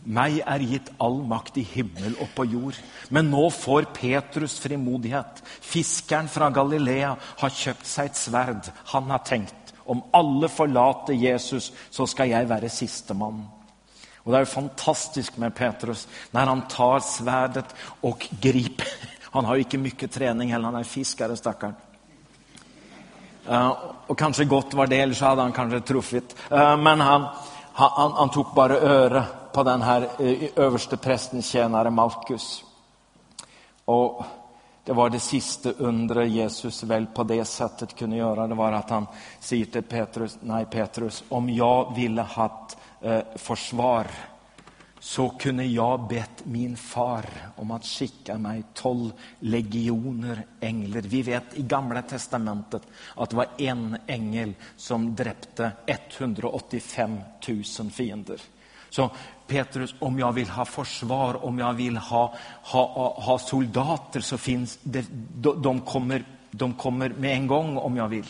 [0.03, 2.75] mig er gitt all makt i himmel och på jord.
[3.09, 5.43] Men nu får Petrus frimodighet.
[5.61, 8.61] Fiskaren från Galilea har köpt sig ett svärd.
[8.75, 13.47] Han har tänkt, om alla forlater Jesus så ska jag vara siste man.
[14.23, 18.87] Och det är fantastiskt med Petrus när han tar svärdet och griper.
[19.33, 21.75] Han har jo inte mycket träning heller, han är fiskare stakkaren.
[23.47, 26.35] Eh, uh, och kanske godt var det, eller så hade han kanske truffet.
[26.51, 27.27] Uh, men han,
[27.73, 29.23] han, han, tog bara øret
[29.53, 32.63] på den här eh, översteprästens överste tjänare Malkus.
[33.85, 34.25] Och
[34.83, 38.47] det var det sista undre Jesus väl på det sättet kunde göra.
[38.47, 39.07] Det var att han
[39.39, 44.07] säger till Petrus, nej Petrus, om jag ville haft eh, försvar
[44.99, 47.25] så kunde jag bett min far
[47.55, 51.01] om att skicka mig tolv legioner änglar.
[51.01, 52.81] Vi vet i Gamla testamentet
[53.15, 58.41] att det var en ängel som dräpte 185 000 fiender.
[58.89, 59.09] Så
[59.51, 62.33] Petrus, om jag vill ha försvar, om jag vill ha,
[62.63, 65.05] ha, ha soldater så finns det,
[65.55, 68.27] de, kommer, de kommer med en gång om jag vill.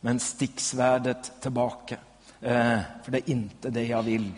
[0.00, 1.96] Men sticksvärdet tillbaka.
[2.40, 4.32] Eh, för det är inte det jag vill.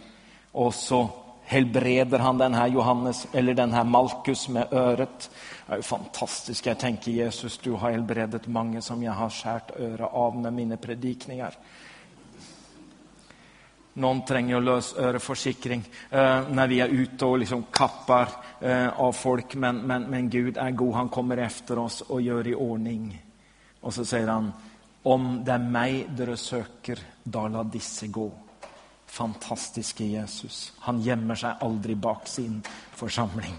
[0.53, 1.09] Och så
[1.45, 5.31] helbreder han den här Johannes, eller den här Malkus med öret.
[5.67, 6.67] Det är fantastiskt.
[6.67, 10.77] Jag tänker Jesus, du har helbredet många som jag har skärt öra av med mina
[10.77, 11.55] predikningar.
[13.99, 18.29] Någon tränger lösöreförsäkring eh, eh, när vi är ute och liksom kappar
[18.61, 19.55] eh, av folk.
[19.55, 23.23] Men, men, men Gud är god, han kommer efter oss och gör i ordning.
[23.81, 24.53] Och så säger han,
[25.03, 28.33] om det är mig dere söker, då la disse gå.
[29.07, 30.73] Fantastiske Jesus.
[30.79, 32.63] Han gömmer sig aldrig bak sin
[32.93, 33.55] församling.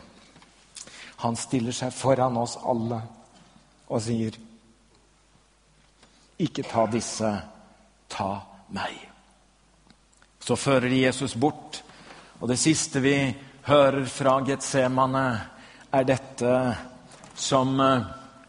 [1.15, 3.01] Han ställer sig föran oss alla
[3.87, 4.33] och säger,
[6.37, 7.41] icke ta disse,
[8.07, 9.09] ta mig.
[10.49, 11.84] Så för Jesus bort.
[12.39, 15.41] Och det sista vi hör från Getsemane
[15.91, 16.73] är detta
[17.34, 18.01] som eh,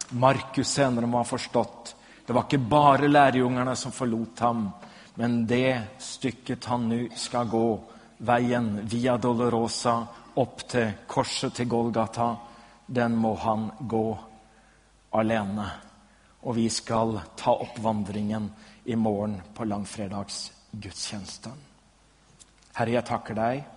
[0.08, 1.96] Markus senare må ha förstått
[2.26, 4.70] det var inte bara lärjungarna som förlot ham,
[5.14, 7.80] men det stycket han nu ska gå,
[8.16, 12.36] vägen via Dolorosa upp till korset till Golgata,
[12.86, 14.18] den må han gå
[15.10, 15.70] alene.
[16.40, 18.52] Och vi ska ta upp vandringen
[18.84, 21.69] imorgon på långfredagsgudstjänsten.
[22.74, 23.68] Herre, jag tackar dig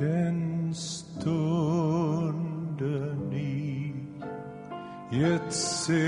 [0.00, 2.32] Den stunden
[3.32, 3.94] i
[5.10, 6.00] Getsemane.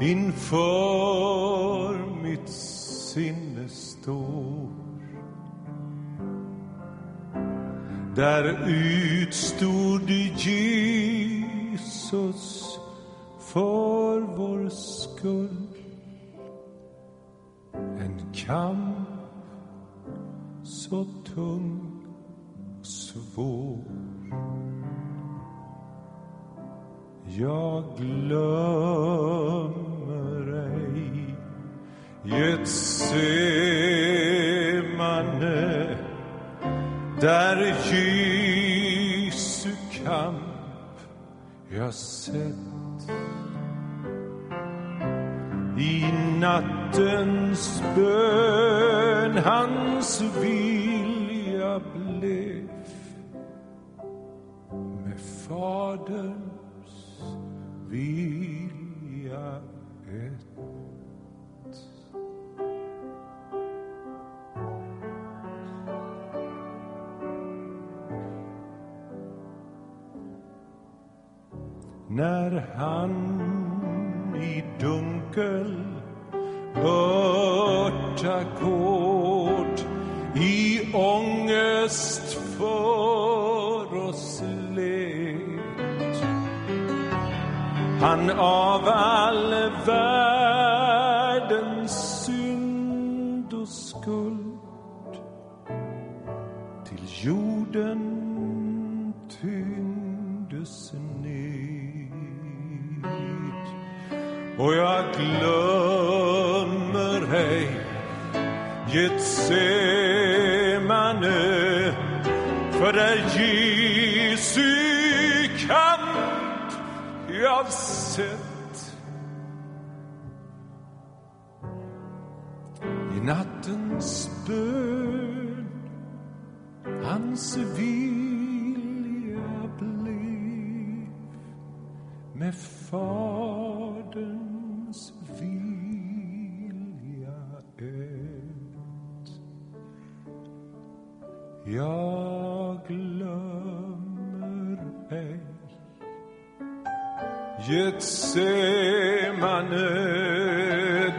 [0.00, 1.12] Inför
[2.22, 4.68] mitt sinne står.
[8.16, 9.77] Där utstod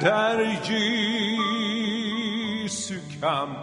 [0.02, 0.40] där
[2.64, 3.58] Jesu kamp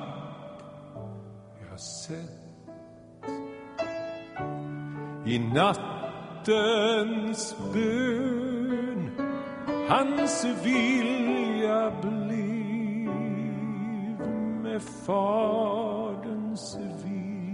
[1.70, 2.46] jag sett
[5.26, 5.96] i nattens
[7.72, 9.10] bön
[9.88, 13.16] hans vilja blev
[14.62, 17.46] med Faderns vilja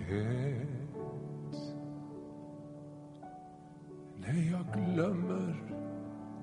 [0.00, 0.62] ett.
[4.16, 5.21] När jag glömmer,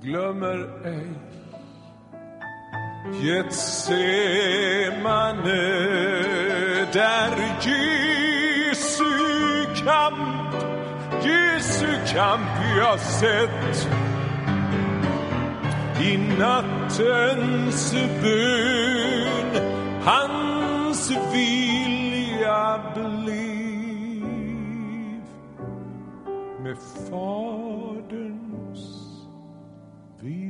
[0.02, 1.08] glömmer ej
[3.22, 4.00] Getsemane
[6.94, 9.06] där Jesu
[9.86, 10.56] kamp,
[11.26, 13.90] Jesu kamp jag sett.
[16.02, 17.94] I nattens
[18.24, 19.52] bön
[20.04, 23.30] hans vilja blev.
[26.64, 26.78] Med
[27.10, 27.89] far
[30.22, 30.49] vilja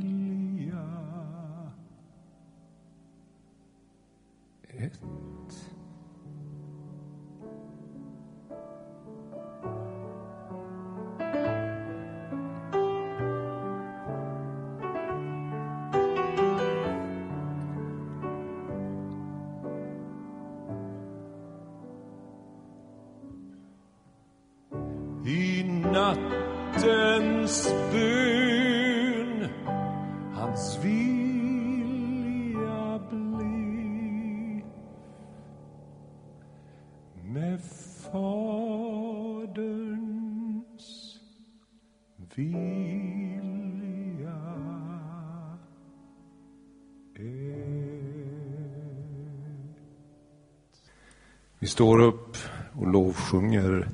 [51.80, 52.38] står upp
[52.80, 53.88] och lovsjunger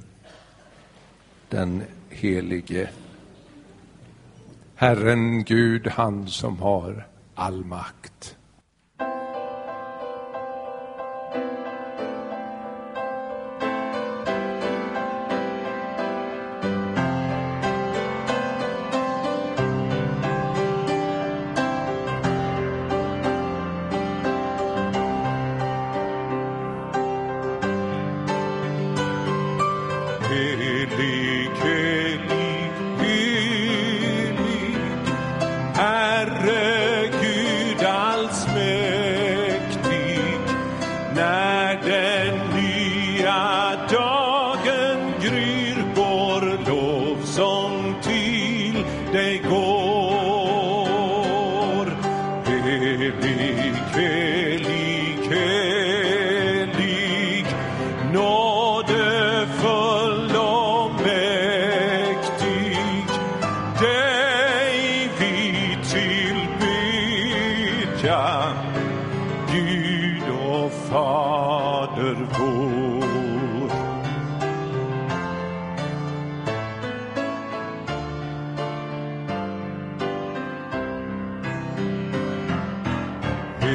[1.49, 2.89] den helige.
[4.75, 8.34] Herren Gud, han som har all makt.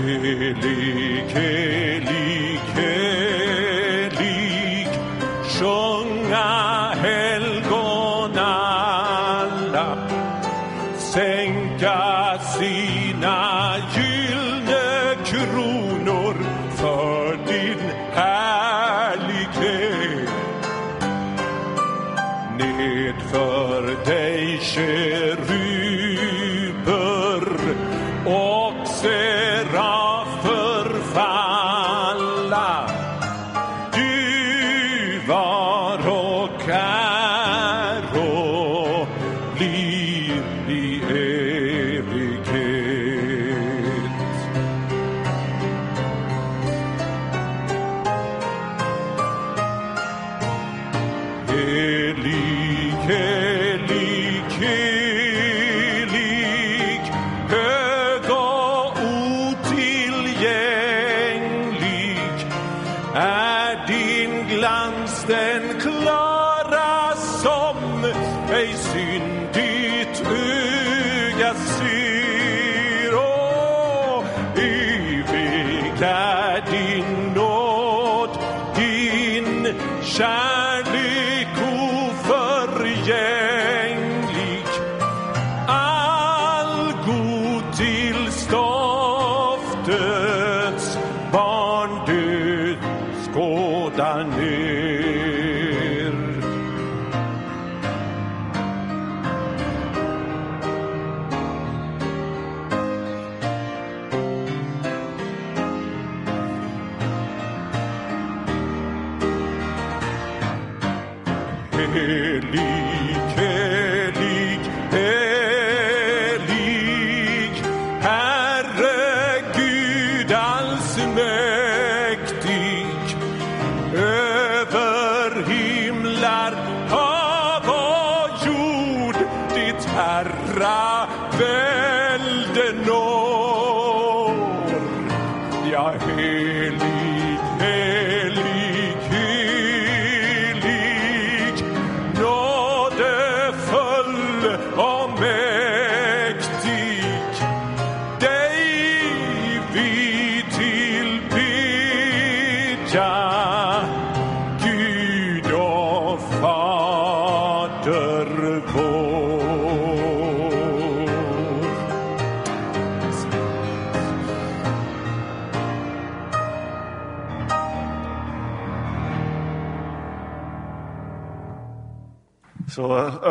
[0.00, 2.60] Helig, helig,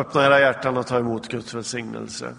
[0.09, 2.35] öppna era hjärtan och ta emot Guds välsignelse.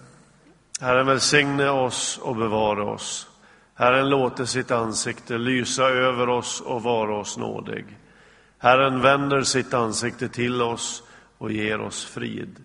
[0.81, 3.27] Herren välsigne oss och bevara oss.
[3.75, 7.85] Herren låter sitt ansikte lysa över oss och vara oss nådig.
[8.57, 11.03] Herren vänder sitt ansikte till oss
[11.37, 12.55] och ger oss frid.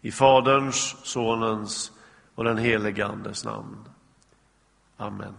[0.00, 1.92] I Faderns, Sonens
[2.34, 3.88] och den helige Andes namn.
[4.96, 5.34] Amen.